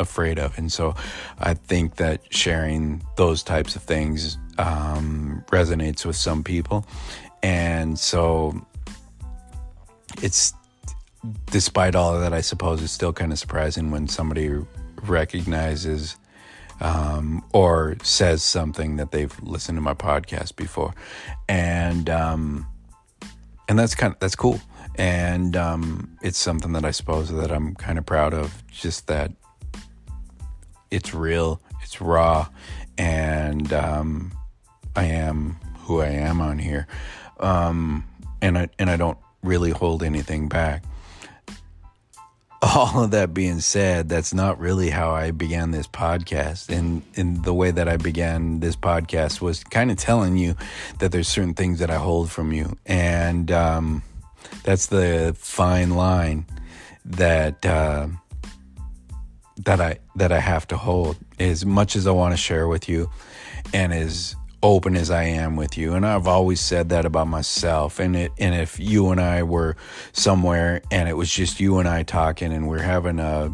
afraid 0.02 0.38
of. 0.40 0.58
And 0.58 0.72
so 0.72 0.96
I 1.40 1.54
think 1.54 1.96
that 1.96 2.22
sharing 2.30 3.02
those 3.16 3.44
types 3.44 3.76
of 3.76 3.84
things 3.84 4.38
um, 4.58 5.44
resonates 5.48 6.06
with 6.06 6.16
some 6.16 6.44
people. 6.44 6.86
And 7.42 7.98
so 7.98 8.66
it's, 10.22 10.54
despite 11.52 11.96
all 11.96 12.14
of 12.14 12.22
that, 12.22 12.34
I 12.34 12.42
suppose 12.42 12.84
it's 12.84 12.92
still 12.92 13.14
kind 13.14 13.32
of 13.32 13.40
surprising 13.40 13.92
when 13.92 14.08
somebody 14.08 14.52
recognizes 15.04 16.18
um, 16.82 17.44
or 17.54 17.96
says 18.04 18.44
something 18.44 18.98
that 18.98 19.12
they've 19.12 19.34
listened 19.42 19.78
to 19.78 19.82
my 19.82 19.94
podcast 19.94 20.56
before, 20.56 20.94
and 21.48 22.10
um, 22.10 22.68
and 23.70 23.78
that's 23.78 23.96
kind 23.96 24.14
of 24.14 24.20
that's 24.20 24.36
cool, 24.36 24.60
and 24.96 25.56
um, 25.56 26.18
it's 26.22 26.40
something 26.40 26.74
that 26.74 26.84
I 26.84 26.92
suppose 26.92 27.32
that 27.32 27.52
I'm 27.52 27.76
kind 27.76 27.98
of 27.98 28.06
proud 28.06 28.34
of. 28.34 28.64
Just 28.68 29.08
that 29.08 29.32
it's 30.92 31.14
real, 31.14 31.62
it's 31.82 32.02
raw, 32.02 32.48
and 32.98 33.72
um, 33.74 34.32
I 34.96 35.06
am 35.06 35.58
who 35.80 36.02
I 36.02 36.10
am 36.10 36.42
on 36.42 36.60
here, 36.60 36.88
um, 37.40 38.06
and 38.42 38.58
I 38.58 38.70
and 38.78 38.90
I 38.90 38.98
don't 38.98 39.18
really 39.42 39.72
hold 39.72 40.04
anything 40.04 40.48
back 40.48 40.84
all 42.62 43.04
of 43.04 43.12
that 43.12 43.34
being 43.34 43.60
said, 43.60 44.08
that's 44.08 44.34
not 44.34 44.60
really 44.60 44.90
how 44.90 45.12
I 45.12 45.32
began 45.32 45.72
this 45.72 45.88
podcast. 45.88 46.70
And, 46.70 47.02
and 47.16 47.44
the 47.44 47.54
way 47.54 47.72
that 47.72 47.88
I 47.88 47.98
began 47.98 48.60
this 48.60 48.76
podcast 48.76 49.42
was 49.42 49.64
kind 49.64 49.90
of 49.90 49.98
telling 49.98 50.38
you 50.38 50.56
that 51.00 51.12
there's 51.12 51.28
certain 51.28 51.56
things 51.56 51.80
that 51.80 51.90
I 51.90 51.96
hold 51.96 52.30
from 52.30 52.52
you. 52.52 52.78
And 52.86 53.52
um, 53.52 54.04
that's 54.64 54.88
the 54.88 55.36
fine 55.38 55.92
line 55.92 56.46
that 57.06 57.66
uh, 57.66 58.08
that 59.66 59.82
I 59.82 60.00
that 60.16 60.32
I 60.32 60.40
have 60.40 60.68
to 60.68 60.78
hold. 60.78 61.18
As 61.40 61.66
much 61.66 61.96
as 61.96 62.08
I 62.08 62.12
want 62.12 62.34
to 62.34 62.38
share 62.38 62.68
with 62.68 62.88
you, 62.88 63.10
and 63.74 63.94
as 63.94 64.36
open 64.64 64.96
as 64.96 65.10
I 65.10 65.24
am 65.24 65.56
with 65.56 65.78
you. 65.78 65.94
And 65.96 66.06
I've 66.06 66.28
always 66.28 66.62
said 66.62 66.90
that 66.90 67.06
about 67.06 67.28
myself. 67.28 68.00
And 68.00 68.16
it, 68.16 68.32
and 68.38 68.54
if 68.54 68.80
you 68.80 69.10
and 69.10 69.20
I 69.20 69.44
were 69.44 69.76
somewhere 70.14 70.82
and 70.92 71.10
it 71.10 71.14
was 71.14 71.32
just 71.32 71.60
you 71.60 71.80
and 71.80 71.88
I 71.88 72.04
talking 72.04 72.54
and 72.54 72.68
we're 72.68 72.82
having 72.82 73.20
a, 73.20 73.52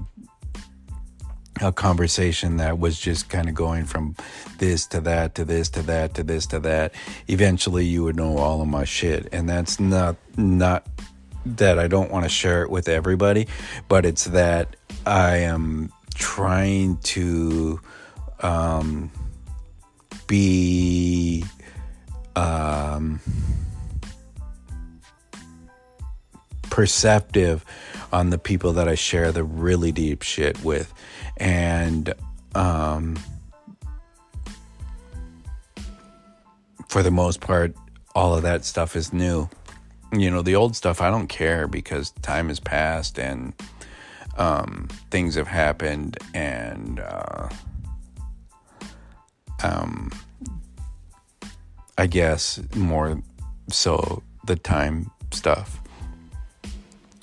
a 1.62 1.72
conversation 1.72 2.58
that 2.58 2.78
was 2.78 3.00
just 3.00 3.30
kind 3.30 3.48
of 3.48 3.56
going 3.56 3.86
from 3.86 4.16
this 4.58 4.86
to 4.88 5.02
that 5.02 5.36
to 5.36 5.46
this 5.46 5.70
to 5.70 5.82
that 5.84 6.14
to 6.16 6.24
this 6.24 6.46
to 6.48 6.60
that 6.60 6.94
eventually 7.28 7.86
you 7.86 8.04
would 8.04 8.16
know 8.16 8.38
all 8.38 8.62
of 8.62 8.68
my 8.68 8.84
shit 8.84 9.28
and 9.32 9.50
that's 9.50 9.80
not 9.80 10.18
not 10.36 10.86
that 11.46 11.80
I 11.80 11.88
don't 11.88 12.12
want 12.12 12.26
to 12.26 12.30
share 12.30 12.62
it 12.62 12.70
with 12.70 12.88
everybody 12.88 13.48
but 13.88 14.06
it's 14.06 14.26
that 14.26 14.76
I 15.06 15.38
am 15.38 15.92
trying 16.18 16.98
to 16.98 17.80
um, 18.42 19.12
be 20.28 21.44
um, 22.36 23.20
perceptive 26.70 27.66
on 28.12 28.30
the 28.30 28.38
people 28.38 28.74
that 28.74 28.88
I 28.88 28.96
share 28.96 29.32
the 29.32 29.44
really 29.44 29.92
deep 29.92 30.22
shit 30.22 30.64
with. 30.64 30.94
And 31.38 32.14
um, 32.56 33.18
for 36.88 37.04
the 37.04 37.12
most 37.12 37.42
part, 37.42 37.76
all 38.16 38.36
of 38.36 38.44
that 38.44 38.66
stuff 38.66 38.96
is 38.96 39.14
new. 39.14 39.50
You 40.14 40.32
know, 40.32 40.42
the 40.42 40.56
old 40.56 40.76
stuff, 40.76 41.02
I 41.02 41.10
don't 41.10 41.28
care 41.28 41.68
because 41.68 42.12
time 42.22 42.48
has 42.48 42.60
passed 42.60 43.20
and 43.20 43.54
um, 44.38 44.88
things 45.12 45.36
have 45.36 45.48
happened 45.48 46.18
and 46.34 47.00
uh, 47.00 47.50
um, 49.64 50.12
I 51.98 52.08
guess 52.08 52.60
more 52.76 53.22
so 53.70 54.24
the 54.46 54.56
time 54.56 55.12
stuff. 55.32 55.82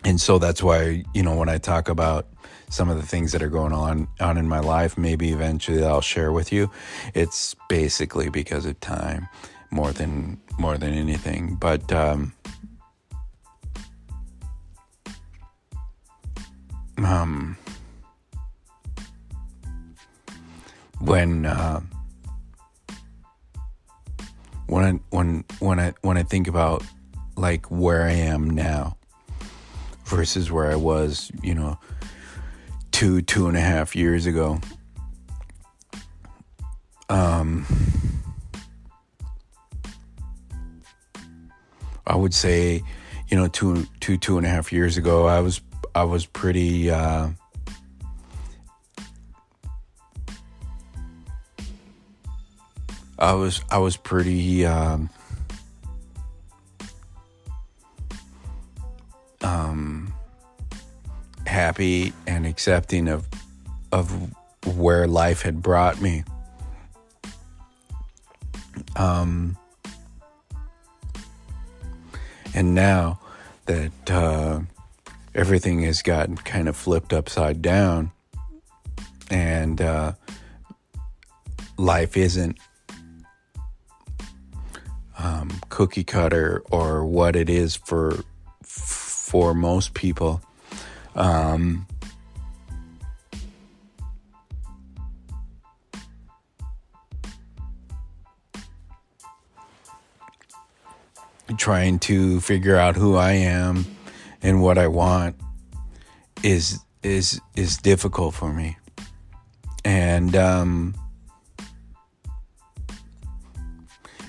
And 0.05 0.20
so 0.20 0.38
that's 0.38 0.62
why, 0.62 1.05
you 1.14 1.22
know, 1.22 1.35
when 1.37 1.48
I 1.48 1.59
talk 1.59 1.88
about 1.88 2.27
some 2.68 2.90
of 2.90 2.96
the 2.96 3.07
things 3.07 3.33
that 3.33 3.42
are 3.42 3.48
going 3.48 3.72
on 3.72 4.09
on 4.20 4.37
in 4.37 4.48
my 4.48 4.59
life, 4.59 4.98
maybe 4.98 5.31
eventually 5.31 5.85
I'll 5.85 6.00
share 6.00 6.33
with 6.33 6.53
you. 6.53 6.70
It's 7.14 7.55
basically 7.68 8.29
because 8.29 8.66
of 8.66 8.79
time 8.81 9.29
more 9.70 9.92
than 9.92 10.40
more 10.59 10.77
than 10.77 10.92
anything. 10.92 11.55
But 11.55 11.92
um 11.92 12.35
um 16.99 17.57
when 21.01 21.47
uh 21.47 21.81
when 24.67 24.85
I 24.85 24.93
when 25.11 25.45
when 25.59 25.81
I 25.81 25.93
when 26.03 26.17
I 26.17 26.23
think 26.23 26.49
about 26.49 26.83
like 27.37 27.71
where 27.71 28.03
I 28.03 28.13
am 28.13 28.51
now 28.51 28.97
versus 30.05 30.51
where 30.51 30.71
I 30.71 30.77
was, 30.77 31.31
you 31.43 31.55
know, 31.55 31.79
two 32.93 33.23
two 33.23 33.49
and 33.49 33.57
a 33.57 33.61
half 33.61 33.97
years 33.97 34.27
ago. 34.27 34.61
Um, 37.09 37.67
I 42.07 42.17
would 42.17 42.35
say, 42.35 42.83
you 43.29 43.37
know, 43.37 43.49
two 43.49 43.87
two 44.01 44.17
two 44.17 44.39
and 44.39 44.47
a 44.47 44.51
half 44.51 44.73
years 44.73 44.97
ago, 44.97 45.27
I 45.27 45.41
was 45.41 45.61
I 45.95 46.03
was 46.03 46.27
pretty. 46.27 46.91
Uh, 46.91 47.29
I 53.19 53.33
was 53.33 53.63
I 53.71 53.79
was 53.79 53.97
pretty 53.97 54.67
um, 54.67 55.09
um, 59.43 60.13
happy 61.47 62.13
and 62.27 62.45
accepting 62.45 63.09
of 63.09 63.29
of 63.93 64.33
where 64.77 65.07
life 65.07 65.43
had 65.43 65.63
brought 65.63 66.01
me. 66.01 66.25
Um, 68.97 69.57
and 72.55 72.75
now 72.75 73.21
that 73.67 74.11
uh, 74.11 74.61
everything 75.35 75.83
has 75.83 76.03
gotten 76.03 76.37
kind 76.37 76.68
of 76.68 76.77
flipped 76.77 77.12
upside 77.12 77.61
down, 77.61 78.12
and 79.31 79.81
uh, 79.81 80.12
life 81.77 82.16
isn't 82.16 82.59
um, 85.18 85.51
cookie 85.68 86.05
cutter 86.05 86.62
or 86.70 87.05
what 87.05 87.37
it 87.37 87.49
is 87.49 87.77
for 87.77 88.25
for 88.62 89.55
most 89.55 89.94
people. 89.94 90.40
Um, 91.14 91.87
trying 101.57 101.99
to 102.01 102.40
figure 102.40 102.77
out 102.77 102.97
who 102.97 103.14
I 103.14 103.33
am 103.33 103.87
and 104.45 104.63
what 104.63 104.77
I 104.79 104.87
want 104.87 105.37
is 106.45 106.79
is 107.03 107.41
is 107.57 107.79
difficult 107.79 108.35
for 108.35 108.53
me. 108.53 108.77
And 109.85 110.37
um, 110.37 110.95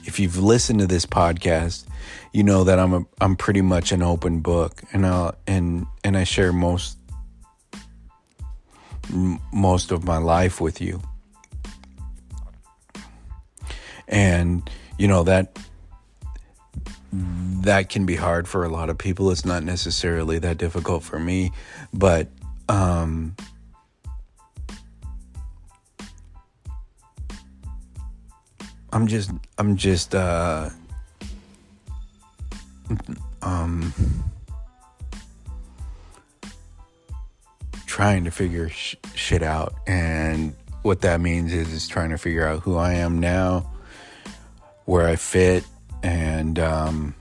if 0.06 0.20
you've 0.20 0.38
listened 0.38 0.80
to 0.80 0.88
this 0.88 1.06
podcast, 1.06 1.86
you 2.32 2.44
know 2.44 2.64
that 2.64 2.80
I'm 2.80 2.94
a 2.94 3.06
I'm 3.22 3.36
pretty 3.36 3.62
much 3.62 3.92
an 3.92 4.02
open 4.02 4.40
book, 4.40 4.82
and 4.94 5.06
I 5.06 5.34
and 5.46 5.86
and 6.04 6.18
I 6.18 6.24
share 6.24 6.54
most 6.54 6.98
most 9.54 9.92
of 9.92 10.06
my 10.06 10.18
life 10.18 10.62
with 10.62 10.82
you, 10.82 11.02
and 14.08 14.68
you 14.98 15.10
know 15.10 15.24
that 15.24 15.60
that 17.62 17.90
can 17.90 18.06
be 18.06 18.16
hard 18.16 18.48
for 18.48 18.64
a 18.64 18.70
lot 18.70 18.90
of 18.90 18.98
people. 18.98 19.32
It's 19.32 19.46
not 19.46 19.64
necessarily 19.64 20.40
that 20.40 20.58
difficult 20.58 21.04
for 21.04 21.20
me, 21.20 21.52
but 21.94 22.28
um, 22.70 23.36
I'm 28.92 29.08
just 29.08 29.32
I'm 29.58 29.76
just 29.76 30.16
uh 30.16 30.70
um 33.42 33.94
trying 37.86 38.24
to 38.26 38.32
figure 38.32 38.70
sh- 38.70 38.96
shit 39.14 39.42
out 39.42 39.74
and 39.88 40.56
what 40.82 41.02
that 41.02 41.20
means 41.20 41.52
is 41.52 41.74
is 41.74 41.88
trying 41.88 42.12
to 42.12 42.18
figure 42.18 42.48
out 42.48 42.60
who 42.62 42.78
I 42.78 42.94
am 42.94 43.20
now, 43.20 43.70
where 44.86 45.08
I 45.08 45.16
fit 45.16 45.66
and 46.06 46.60
um 46.60 47.16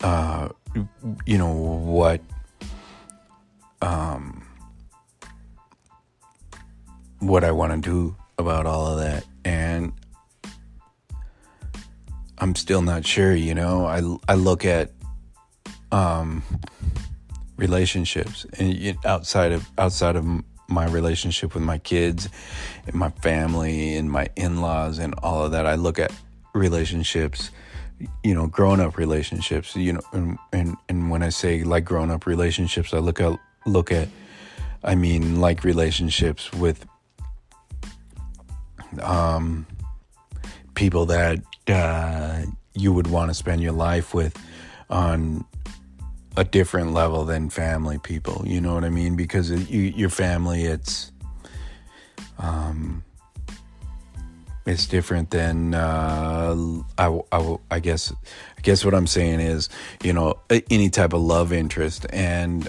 uh 0.00 0.48
you 1.24 1.38
know 1.38 1.52
what 1.52 2.20
um 3.80 4.44
what 7.20 7.44
I 7.44 7.52
want 7.52 7.72
to 7.72 7.90
do 7.90 8.16
about 8.38 8.66
all 8.66 8.86
of 8.86 8.98
that 8.98 9.24
and 9.44 9.92
I'm 12.40 12.54
still 12.54 12.82
not 12.82 13.04
sure, 13.04 13.34
you 13.34 13.54
know. 13.54 13.86
I 13.86 14.32
I 14.32 14.34
look 14.34 14.64
at 14.64 14.90
um 15.92 16.42
relationships 17.56 18.46
and 18.58 18.96
outside 19.04 19.52
of 19.52 19.68
outside 19.78 20.16
of 20.16 20.24
my 20.68 20.86
relationship 20.86 21.54
with 21.54 21.62
my 21.62 21.78
kids 21.78 22.28
and 22.86 22.94
my 22.94 23.10
family 23.10 23.96
and 23.96 24.10
my 24.10 24.28
in-laws 24.36 24.98
and 24.98 25.14
all 25.22 25.44
of 25.44 25.52
that. 25.52 25.66
I 25.66 25.76
look 25.76 26.00
at 26.00 26.12
relationships, 26.54 27.50
you 28.22 28.34
know, 28.34 28.46
grown-up 28.46 28.96
relationships, 28.96 29.74
you 29.76 29.94
know, 29.94 30.00
and 30.12 30.38
and, 30.52 30.76
and 30.88 31.10
when 31.10 31.22
I 31.22 31.30
say 31.30 31.62
like 31.64 31.84
grown-up 31.84 32.26
relationships, 32.26 32.94
I 32.94 32.98
look 32.98 33.20
at 33.20 33.38
look 33.66 33.92
at 33.92 34.08
I 34.84 34.94
mean 34.94 35.40
like 35.40 35.64
relationships 35.64 36.52
with 36.52 36.86
um, 39.02 39.66
people 40.74 41.06
that 41.06 41.38
uh, 41.68 42.42
you 42.74 42.92
would 42.92 43.06
want 43.08 43.30
to 43.30 43.34
spend 43.34 43.62
your 43.62 43.72
life 43.72 44.14
with 44.14 44.36
on 44.88 45.44
a 46.36 46.44
different 46.44 46.92
level 46.92 47.24
than 47.24 47.50
family 47.50 47.98
people. 47.98 48.44
You 48.46 48.60
know 48.60 48.74
what 48.74 48.84
I 48.84 48.88
mean? 48.90 49.16
Because 49.16 49.50
you, 49.50 49.80
your 49.80 50.08
family, 50.08 50.64
it's 50.64 51.10
um, 52.38 53.02
it's 54.68 54.86
different 54.86 55.30
than 55.30 55.74
uh, 55.74 56.54
I, 56.98 57.20
I, 57.32 57.56
I 57.70 57.80
guess. 57.80 58.12
I 58.56 58.60
guess 58.60 58.84
what 58.84 58.92
I'm 58.92 59.06
saying 59.06 59.40
is, 59.40 59.68
you 60.02 60.12
know, 60.12 60.40
any 60.50 60.90
type 60.90 61.12
of 61.12 61.22
love 61.22 61.52
interest 61.52 62.06
and 62.10 62.68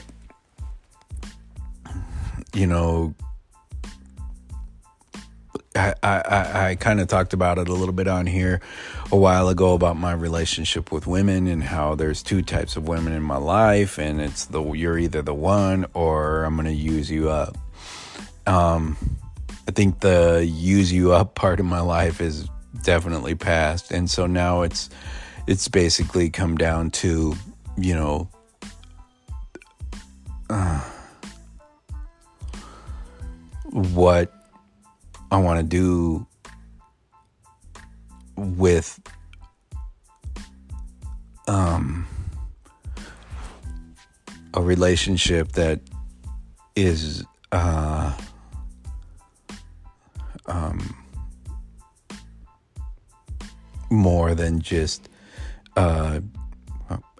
you 2.53 2.67
know 2.67 3.13
I, 5.75 5.93
I, 6.03 6.69
I 6.69 6.75
kind 6.75 6.99
of 6.99 7.07
talked 7.07 7.33
about 7.33 7.57
it 7.57 7.69
a 7.69 7.73
little 7.73 7.93
bit 7.93 8.07
on 8.07 8.25
here 8.25 8.59
a 9.11 9.17
while 9.17 9.49
ago 9.49 9.73
about 9.73 9.97
my 9.97 10.11
relationship 10.13 10.91
with 10.91 11.05
women 11.07 11.47
and 11.47 11.63
how 11.63 11.95
there's 11.95 12.23
two 12.23 12.41
types 12.41 12.75
of 12.75 12.87
women 12.87 13.13
in 13.13 13.23
my 13.23 13.37
life, 13.37 13.97
and 13.97 14.19
it's 14.19 14.45
the 14.45 14.61
you're 14.73 14.97
either 14.97 15.21
the 15.21 15.33
one 15.33 15.85
or 15.93 16.43
I'm 16.43 16.55
gonna 16.55 16.71
use 16.71 17.09
you 17.11 17.29
up. 17.29 17.57
Um, 18.47 18.97
I 19.69 19.71
think 19.71 19.99
the 19.99 20.43
use 20.51 20.91
you 20.91 21.13
up 21.13 21.35
part 21.35 21.59
of 21.59 21.65
my 21.67 21.79
life 21.79 22.21
is 22.21 22.49
definitely 22.81 23.35
past, 23.35 23.91
and 23.91 24.09
so 24.09 24.25
now 24.25 24.63
it's 24.63 24.89
it's 25.45 25.67
basically 25.67 26.31
come 26.31 26.57
down 26.57 26.89
to 26.89 27.35
you 27.77 27.93
know. 27.93 28.27
Uh, 30.49 30.81
what 33.71 34.33
I 35.29 35.37
want 35.37 35.59
to 35.59 35.63
do 35.63 36.25
with 38.35 38.99
um, 41.47 42.07
a 44.55 44.63
relationship 44.63 45.51
that 45.51 45.79
is 46.75 47.23
uh, 47.51 48.17
um, 50.49 50.95
more 53.89 54.35
than 54.35 54.59
just 54.59 55.09
uh, 55.75 56.19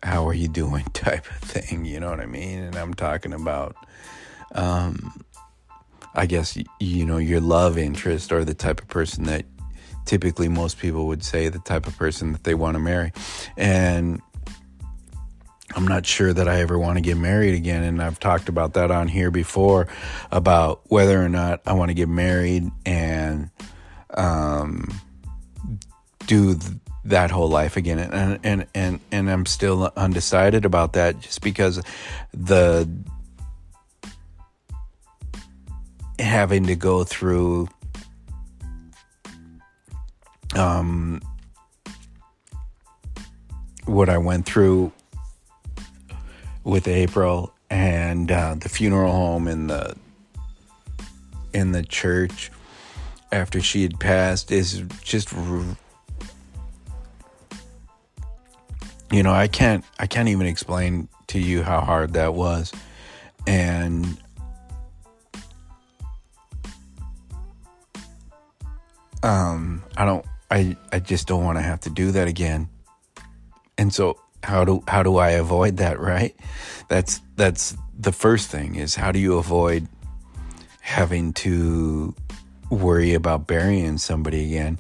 how 0.04 0.28
are 0.28 0.34
you 0.34 0.48
doing 0.48 0.84
type 0.94 1.26
of 1.30 1.38
thing 1.38 1.86
you 1.86 2.00
know 2.00 2.10
what 2.10 2.20
i 2.20 2.26
mean 2.26 2.60
and 2.60 2.76
i'm 2.76 2.94
talking 2.94 3.34
about 3.34 3.76
um, 4.56 5.14
I 6.16 6.26
guess 6.26 6.58
you 6.80 7.06
know 7.06 7.18
your 7.18 7.40
love 7.40 7.78
interest 7.78 8.32
or 8.32 8.44
the 8.44 8.54
type 8.54 8.82
of 8.82 8.88
person 8.88 9.26
that 9.26 9.46
typically 10.06 10.50
most 10.50 10.80
people 10.80 11.08
would 11.08 11.24
say 11.24 11.50
the 11.50 11.60
type 11.60 11.86
of 11.86 11.96
person 11.98 12.32
that 12.32 12.44
they 12.44 12.56
want 12.56 12.76
to 12.76 12.80
marry. 12.80 13.12
And 13.56 14.22
I'm 15.76 15.88
not 15.88 16.06
sure 16.06 16.34
that 16.34 16.48
I 16.48 16.62
ever 16.62 16.78
want 16.78 16.98
to 16.98 17.02
get 17.02 17.18
married 17.18 17.56
again. 17.56 17.84
And 17.84 18.02
I've 18.02 18.20
talked 18.20 18.50
about 18.50 18.74
that 18.74 18.92
on 18.92 19.08
here 19.08 19.32
before 19.32 19.88
about 20.32 20.82
whether 20.86 21.24
or 21.24 21.30
not 21.30 21.62
I 21.66 21.74
want 21.74 21.90
to 21.90 21.94
get 21.94 22.10
married 22.10 22.70
and 22.86 23.50
um, 24.14 25.00
do 26.26 26.56
th- 26.56 26.74
that 27.06 27.32
whole 27.32 27.50
life 27.50 27.78
again. 27.78 28.00
And, 28.00 28.40
and, 28.44 28.68
and, 28.74 29.00
and 29.12 29.30
I'm 29.30 29.46
still 29.46 29.92
undecided 29.96 30.66
about 30.66 30.94
that 30.94 31.20
just 31.20 31.42
because 31.42 31.82
the 32.34 32.90
having 36.20 36.66
to 36.66 36.76
go 36.76 37.04
through 37.04 37.70
um, 40.56 41.22
what 43.86 44.10
I 44.10 44.18
went 44.18 44.46
through 44.46 44.92
with 46.64 46.88
April 46.88 47.54
and 47.70 48.32
uh, 48.32 48.56
the 48.56 48.70
funeral 48.70 49.12
home 49.12 49.48
in 49.48 49.68
the 49.68 49.96
in 51.54 51.72
the 51.72 51.84
church 51.84 52.52
after 53.32 53.62
she 53.62 53.84
had 53.84 54.00
passed 54.00 54.52
is 54.52 54.84
just 55.04 55.32
you 59.12 59.24
know 59.24 59.32
I 59.32 59.48
can't 59.48 59.84
I 60.00 60.08
can't 60.08 60.30
even 60.30 60.48
explain 60.48 61.08
to 61.28 61.40
you 61.40 61.64
how 61.64 61.82
hard 61.82 62.14
that 62.14 62.34
was 62.34 62.72
and 63.48 64.18
um, 69.24 69.84
I 69.98 70.06
don't, 70.06 70.26
I, 70.52 70.78
I 70.92 71.00
just 71.00 71.28
don't 71.28 71.44
want 71.44 71.58
to 71.58 71.62
have 71.62 71.82
to 71.82 71.90
do 71.90 72.12
that 72.12 72.28
again. 72.28 72.70
And 73.78 73.94
so 73.94 74.20
how 74.44 74.66
do, 74.66 74.84
how 74.88 75.04
do 75.04 75.18
I 75.18 75.32
avoid 75.32 75.78
that? 75.78 76.00
Right. 76.00 76.36
That's, 76.88 77.22
that's 77.36 77.76
the 77.98 78.12
first 78.12 78.50
thing 78.50 78.76
is 78.76 78.96
how 78.96 79.12
do 79.12 79.20
you 79.20 79.38
avoid 79.38 79.88
having 80.82 81.34
to 81.34 82.16
worry 82.70 83.14
about 83.14 83.48
burying 83.48 83.98
somebody 83.98 84.46
again? 84.46 84.80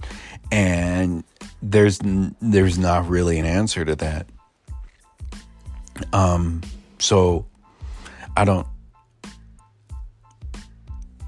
And 0.52 1.24
there's, 1.62 2.00
there's 2.41 2.78
not 2.78 3.08
really 3.08 3.39
an 3.39 3.45
answer 3.45 3.86
to 3.86 3.95
that. 3.95 4.28
Um, 6.13 6.62
so 6.98 7.45
I 8.38 8.45
don't, 8.45 8.65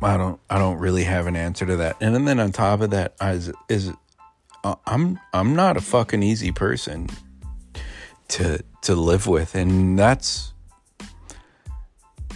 I 0.03 0.17
don't 0.17 0.39
I 0.49 0.57
don't 0.57 0.77
really 0.79 1.03
have 1.03 1.27
an 1.27 1.35
answer 1.35 1.65
to 1.65 1.75
that. 1.77 1.97
And 2.01 2.27
then 2.27 2.39
on 2.39 2.51
top 2.51 2.81
of 2.81 2.89
that 2.91 3.13
is 3.21 3.51
is 3.69 3.91
uh, 4.63 4.75
I'm 4.85 5.19
I'm 5.33 5.55
not 5.55 5.77
a 5.77 5.81
fucking 5.81 6.23
easy 6.23 6.51
person 6.51 7.07
to 8.31 8.63
to 8.81 8.95
live 8.95 9.27
with. 9.27 9.55
And 9.55 9.97
that's 9.97 10.53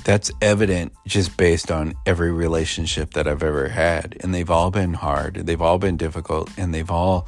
that's 0.04 0.32
evident 0.40 0.94
just 1.08 1.36
based 1.36 1.72
on 1.72 1.96
every 2.06 2.32
relationship 2.32 3.14
that 3.14 3.28
I've 3.28 3.42
ever 3.42 3.70
had. 3.70 4.18
And 4.22 4.34
they've 4.34 4.52
all 4.52 4.72
been 4.72 4.94
hard, 4.94 5.36
they've 5.36 5.62
all 5.62 5.80
been 5.80 5.98
difficult. 5.98 6.50
And 6.58 6.74
they've 6.74 6.92
all 6.92 7.28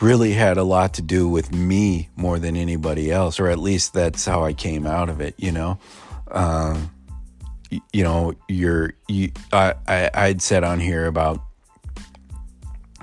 really 0.00 0.32
had 0.32 0.56
a 0.56 0.64
lot 0.64 0.94
to 0.94 1.02
do 1.02 1.28
with 1.28 1.52
me 1.52 2.08
more 2.16 2.38
than 2.38 2.56
anybody 2.56 3.10
else 3.10 3.38
or 3.38 3.48
at 3.48 3.58
least 3.58 3.92
that's 3.92 4.24
how 4.24 4.42
I 4.42 4.54
came 4.54 4.86
out 4.86 5.10
of 5.10 5.20
it, 5.20 5.34
you 5.36 5.52
know. 5.52 5.78
Uh, 6.26 6.80
you 7.92 8.02
know, 8.02 8.34
you're, 8.48 8.94
you, 9.08 9.30
I, 9.52 9.74
I, 9.86 10.10
I'd 10.14 10.42
said 10.42 10.64
on 10.64 10.80
here 10.80 11.06
about 11.06 11.42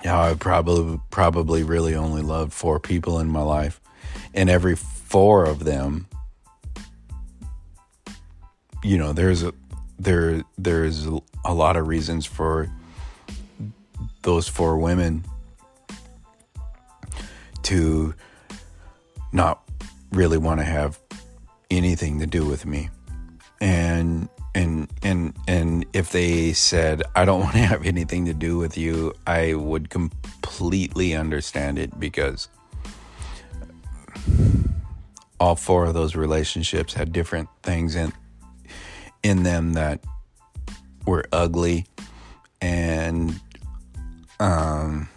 how 0.04 0.22
I 0.22 0.34
probably, 0.34 1.00
probably 1.10 1.64
really 1.64 1.96
only 1.96 2.22
loved 2.22 2.52
four 2.52 2.80
people 2.80 3.20
in 3.20 3.30
my 3.30 3.42
life, 3.42 3.80
and 4.38 4.52
every 4.52 4.76
four 4.76 5.46
of 5.46 5.64
them, 5.64 6.08
you 8.84 8.96
know, 8.96 9.12
there's 9.12 9.42
a, 9.42 9.52
there, 9.98 10.44
there's 10.60 11.08
a 11.44 11.54
lot 11.54 11.76
of 11.76 11.88
reasons 11.88 12.28
for 12.28 12.72
those 14.22 14.48
four 14.48 14.78
women 14.78 15.26
to 17.64 18.14
not 19.34 19.68
really 20.12 20.38
want 20.38 20.60
to 20.60 20.64
have 20.64 21.00
anything 21.72 22.20
to 22.20 22.28
do 22.28 22.46
with 22.46 22.66
me. 22.66 22.90
And 23.60 24.30
and 24.54 24.88
and 25.02 25.34
and 25.48 25.86
if 25.94 26.12
they 26.12 26.54
said 26.54 27.02
I 27.16 27.26
don't 27.26 27.40
want 27.46 27.54
to 27.54 27.60
have 27.60 27.86
anything 27.86 28.26
to 28.26 28.34
do 28.36 28.58
with 28.60 28.78
you, 28.78 29.16
I 29.26 29.56
would 29.56 29.90
completely 29.90 31.16
understand 31.16 31.80
it 31.80 32.00
because 32.00 32.50
all 35.40 35.56
four 35.56 35.86
of 35.86 35.94
those 35.94 36.16
relationships 36.16 36.94
had 36.94 37.12
different 37.12 37.50
things 37.64 37.96
in 37.96 38.12
in 39.24 39.44
them 39.44 39.74
that 39.74 40.04
were 41.06 41.26
ugly 41.32 41.86
and 42.62 43.40
um 44.40 45.08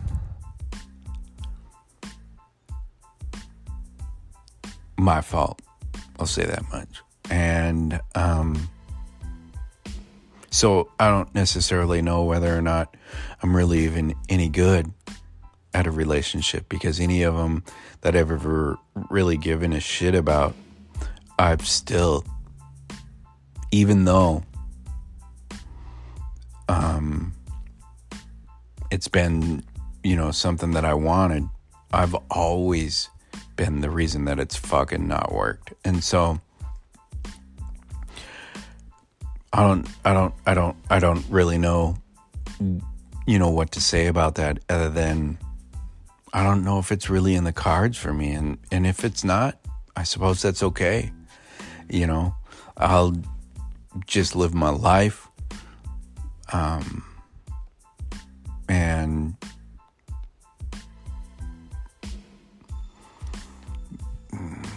my 4.99 5.21
fault. 5.21 5.63
I'll 6.19 6.27
say 6.27 6.45
that 6.45 6.63
much. 6.71 7.01
And 7.31 8.01
um 8.15 8.69
so 10.51 10.91
I 10.99 11.09
don't 11.09 11.33
necessarily 11.35 12.03
know 12.03 12.25
whether 12.25 12.57
or 12.57 12.61
not 12.61 12.97
I'm 13.43 13.57
really 13.57 13.85
even 13.85 14.15
any 14.29 14.49
good 14.49 14.93
at 15.73 15.87
a 15.87 15.91
relationship 15.91 16.69
because 16.69 17.01
any 17.01 17.23
of 17.23 17.37
them 17.37 17.63
that 18.01 18.17
I've 18.17 18.31
ever 18.31 18.79
really 19.09 19.37
given 19.37 19.73
a 19.73 19.81
shit 19.81 20.15
about, 20.15 20.55
I've 21.39 21.67
still, 21.67 22.25
even 23.71 24.05
though 24.05 24.43
um, 26.69 27.33
it's 28.91 29.09
been, 29.09 29.63
you 30.03 30.17
know, 30.17 30.31
something 30.31 30.73
that 30.73 30.85
I 30.85 30.95
wanted, 30.95 31.49
I've 31.93 32.15
always 32.31 33.09
been 33.57 33.81
the 33.81 33.91
reason 33.91 34.25
that 34.25 34.39
it's 34.39 34.57
fucking 34.57 35.07
not 35.07 35.33
worked. 35.33 35.73
And 35.85 36.03
so, 36.03 36.41
I 39.53 39.63
don't, 39.63 39.89
I 40.05 40.15
don't, 40.15 40.35
I 40.47 40.55
don't, 40.55 40.77
I 40.89 40.99
don't 41.01 41.25
really 41.29 41.59
know, 41.59 41.97
you 43.27 43.39
know, 43.39 43.51
what 43.51 43.73
to 43.73 43.81
say 43.81 44.07
about 44.07 44.37
that 44.37 44.59
other 44.69 44.89
than 44.89 45.39
I 46.33 46.45
don't 46.45 46.65
know 46.65 46.79
if 46.79 46.93
it's 46.93 47.11
really 47.11 47.35
in 47.35 47.45
the 47.45 47.53
cards 47.53 47.99
for 47.99 48.13
me. 48.13 48.33
And, 48.33 48.59
and 48.71 48.87
if 48.87 49.05
it's 49.05 49.25
not, 49.25 49.59
I 49.97 50.05
suppose 50.05 50.43
that's 50.43 50.63
okay. 50.63 51.13
You 51.89 52.07
know, 52.07 52.35
I'll 52.77 53.17
just 54.07 54.37
live 54.37 54.55
my 54.55 54.71
life. 54.71 55.29
Um, 56.53 57.05
and 58.69 59.35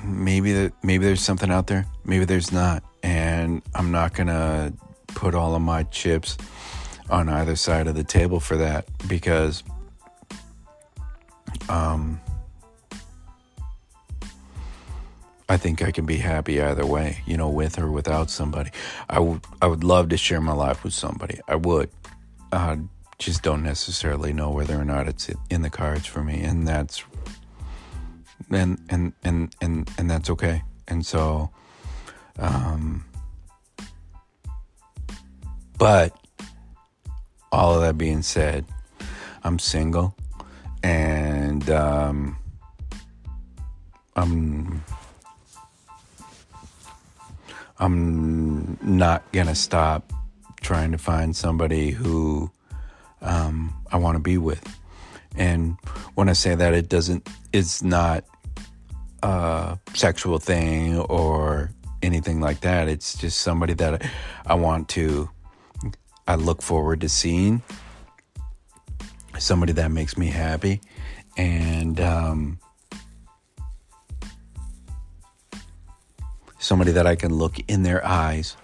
maybe 0.04 0.52
that 0.54 0.74
maybe 0.84 1.06
there's 1.06 1.22
something 1.22 1.50
out 1.50 1.68
there 1.68 1.86
maybe 2.06 2.26
there's 2.26 2.52
not 2.52 2.84
and 3.04 3.62
I'm 3.76 3.92
not 3.92 4.14
gonna 4.14 4.74
put 5.08 5.36
all 5.36 5.56
of 5.56 5.62
my 5.62 5.84
chips 5.84 6.38
on 7.10 7.30
either 7.30 7.56
side 7.56 7.88
of 7.88 7.96
the 7.96 8.04
table 8.04 8.40
for 8.40 8.58
that 8.58 8.86
because 9.08 9.64
um, 11.70 12.20
I 15.50 15.58
think 15.58 15.82
I 15.82 15.92
can 15.92 16.06
be 16.06 16.18
happy 16.18 16.62
either 16.62 16.86
way, 16.86 17.20
you 17.26 17.38
know, 17.38 17.50
with 17.50 17.78
or 17.78 17.92
without 17.92 18.30
somebody. 18.30 18.72
I 19.10 19.20
would 19.20 19.42
I 19.62 19.68
would 19.68 19.84
love 19.84 20.10
to 20.10 20.18
share 20.18 20.42
my 20.42 20.54
life 20.54 20.84
with 20.84 20.94
somebody. 20.94 21.40
I 21.48 21.56
would. 21.56 21.90
I 22.52 22.80
just 23.20 23.44
don't 23.44 23.64
necessarily 23.64 24.34
know 24.34 24.52
whether 24.52 24.76
or 24.76 24.86
not 24.86 25.08
it's 25.08 25.30
in 25.50 25.62
the 25.62 25.70
cards 25.70 26.06
for 26.06 26.24
me, 26.24 26.42
and 26.42 26.68
that's 26.68 27.04
and 28.50 28.80
and 28.90 29.14
and 29.24 29.56
and 29.62 29.90
and 29.98 30.10
that's 30.10 30.30
okay. 30.32 30.64
And 30.88 31.06
so, 31.06 31.50
um, 32.40 33.06
but 35.78 36.18
all 37.52 37.76
of 37.76 37.82
that 37.82 37.98
being 37.98 38.22
said, 38.24 38.66
I'm 39.44 39.60
single, 39.60 40.16
and 40.82 41.43
um, 41.70 42.38
I'm 44.16 44.84
I'm 47.80 48.78
not 48.82 49.30
gonna 49.32 49.56
stop 49.56 50.14
trying 50.62 50.92
to 50.92 50.98
find 50.98 51.36
somebody 51.36 51.92
who 51.92 52.50
um, 53.22 53.74
I 53.92 53.98
want 53.98 54.16
to 54.16 54.20
be 54.20 54.38
with. 54.38 54.64
And 55.36 55.78
when 56.16 56.30
I 56.30 56.34
say 56.34 56.56
that, 56.56 56.74
it 56.74 56.90
doesn't, 56.90 57.28
it's 57.52 57.82
not 57.82 58.24
a 59.24 59.78
sexual 59.94 60.38
thing 60.40 61.00
or 61.00 61.72
anything 62.02 62.40
like 62.40 62.62
that. 62.62 62.88
It's 62.88 63.18
just 63.18 63.40
somebody 63.40 63.74
that 63.76 64.04
I 64.46 64.54
want 64.54 64.90
to, 64.90 65.30
I 66.28 66.36
look 66.36 66.62
forward 66.62 67.02
to 67.02 67.10
seeing. 67.10 67.62
Somebody 69.40 69.74
that 69.74 69.92
makes 69.92 70.18
me 70.18 70.28
happy. 70.28 70.82
And, 71.38 72.00
um, 72.00 72.60
somebody 76.64 76.94
that 76.94 77.06
I 77.06 77.16
can 77.16 77.34
look 77.34 77.60
in 77.68 77.84
their 77.84 78.06
eyes 78.06 78.56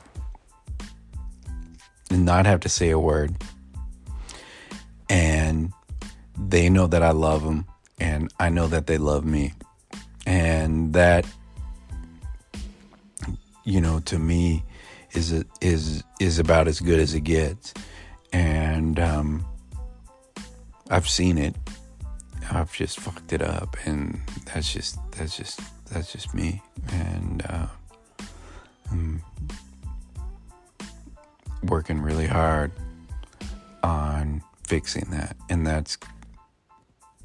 and 2.10 2.26
not 2.26 2.46
have 2.46 2.62
to 2.62 2.70
say 2.70 2.90
a 2.92 3.00
word. 3.00 3.36
And 5.10 5.74
they 6.38 6.70
know 6.70 6.88
that 6.88 7.04
I 7.04 7.12
love 7.12 7.44
them, 7.44 7.66
and 8.00 8.32
I 8.40 8.50
know 8.50 8.68
that 8.68 8.88
they 8.88 8.98
love 8.98 9.26
me. 9.26 9.54
And 10.26 10.94
that, 10.94 11.26
you 13.66 13.82
know, 13.82 14.00
to 14.02 14.18
me, 14.18 14.64
is 15.14 15.44
is 15.62 16.04
is 16.20 16.40
about 16.40 16.68
as 16.68 16.80
good 16.80 17.00
as 17.00 17.14
it 17.14 17.22
gets. 17.22 17.74
And 18.32 19.00
um, 19.00 19.46
I've 20.90 21.10
seen 21.10 21.38
it. 21.38 21.56
I've 22.52 22.74
just 22.74 23.00
fucked 23.00 23.32
it 23.32 23.42
up, 23.42 23.78
and 23.86 24.22
that's 24.46 24.74
just 24.74 24.98
that's 25.12 25.38
just 25.38 25.60
that's 25.92 26.12
just 26.12 26.34
me. 26.34 26.62
And 26.92 27.44
uh, 27.48 27.68
I'm 28.92 29.22
working 31.64 32.02
really 32.02 32.28
hard 32.28 32.72
on 33.84 34.42
fixing 34.68 35.06
that, 35.12 35.36
and 35.50 35.66
that's 35.66 35.98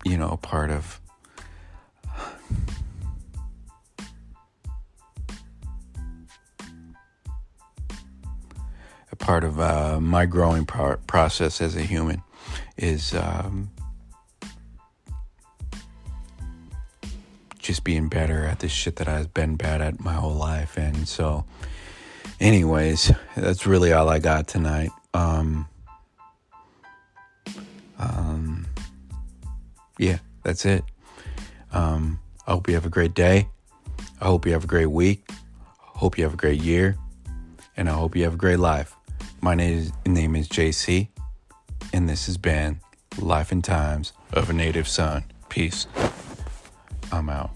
you 0.05 0.18
know 0.18 0.39
part 0.43 0.70
of 0.70 1.01
a 9.11 9.16
part 9.16 9.45
of 9.45 9.59
uh, 9.59 10.01
my 10.01 10.27
growing 10.27 10.66
pro- 10.66 10.97
process 11.07 11.61
as 11.62 11.77
a 11.77 11.83
human 11.83 12.22
is 12.77 13.14
um, 13.14 13.70
just 17.65 17.83
being 17.83 18.09
better 18.09 18.45
at 18.45 18.59
this 18.59 18.71
shit 18.71 18.97
that 18.97 19.09
I've 19.09 19.33
been 19.33 19.57
bad 19.57 19.81
at 19.81 19.99
my 19.99 20.12
whole 20.12 20.35
life, 20.35 20.77
and 20.77 21.09
so 21.09 21.45
anyways, 22.39 23.11
that's 23.37 23.67
really 23.67 23.93
all 23.93 24.09
I 24.09 24.19
got 24.19 24.47
tonight. 24.47 24.91
Um, 25.15 25.67
um, 27.99 28.67
yeah, 29.99 30.19
that's 30.43 30.67
it. 30.67 30.85
Um, 31.73 32.21
I 32.47 32.53
hope 32.53 32.69
you 32.69 32.75
have 32.75 32.87
a 32.87 32.91
great 32.91 33.15
day. 33.15 33.49
I 34.21 34.27
hope 34.27 34.45
you 34.45 34.53
have 34.53 34.65
a 34.65 34.69
great 34.69 34.91
week. 34.91 35.25
I 35.31 35.99
hope 35.99 36.19
you 36.19 36.25
have 36.25 36.35
a 36.35 36.37
great 36.39 36.61
year. 36.61 36.97
And 37.77 37.89
I 37.89 37.93
hope 37.93 38.15
you 38.15 38.25
have 38.25 38.35
a 38.35 38.39
great 38.39 38.59
life. 38.59 38.95
My 39.41 39.55
name 39.55 39.79
is, 39.79 39.93
name 40.07 40.37
is 40.37 40.49
JC, 40.49 41.09
and 41.93 42.09
this 42.09 42.27
has 42.27 42.37
been 42.37 42.81
Life 43.19 43.53
and 43.53 43.65
Times 43.65 44.12
of 44.33 44.51
a 44.51 44.53
Native 44.53 44.87
Son. 44.87 45.25
Peace. 45.49 45.87
I'm 47.13 47.29
out. 47.29 47.51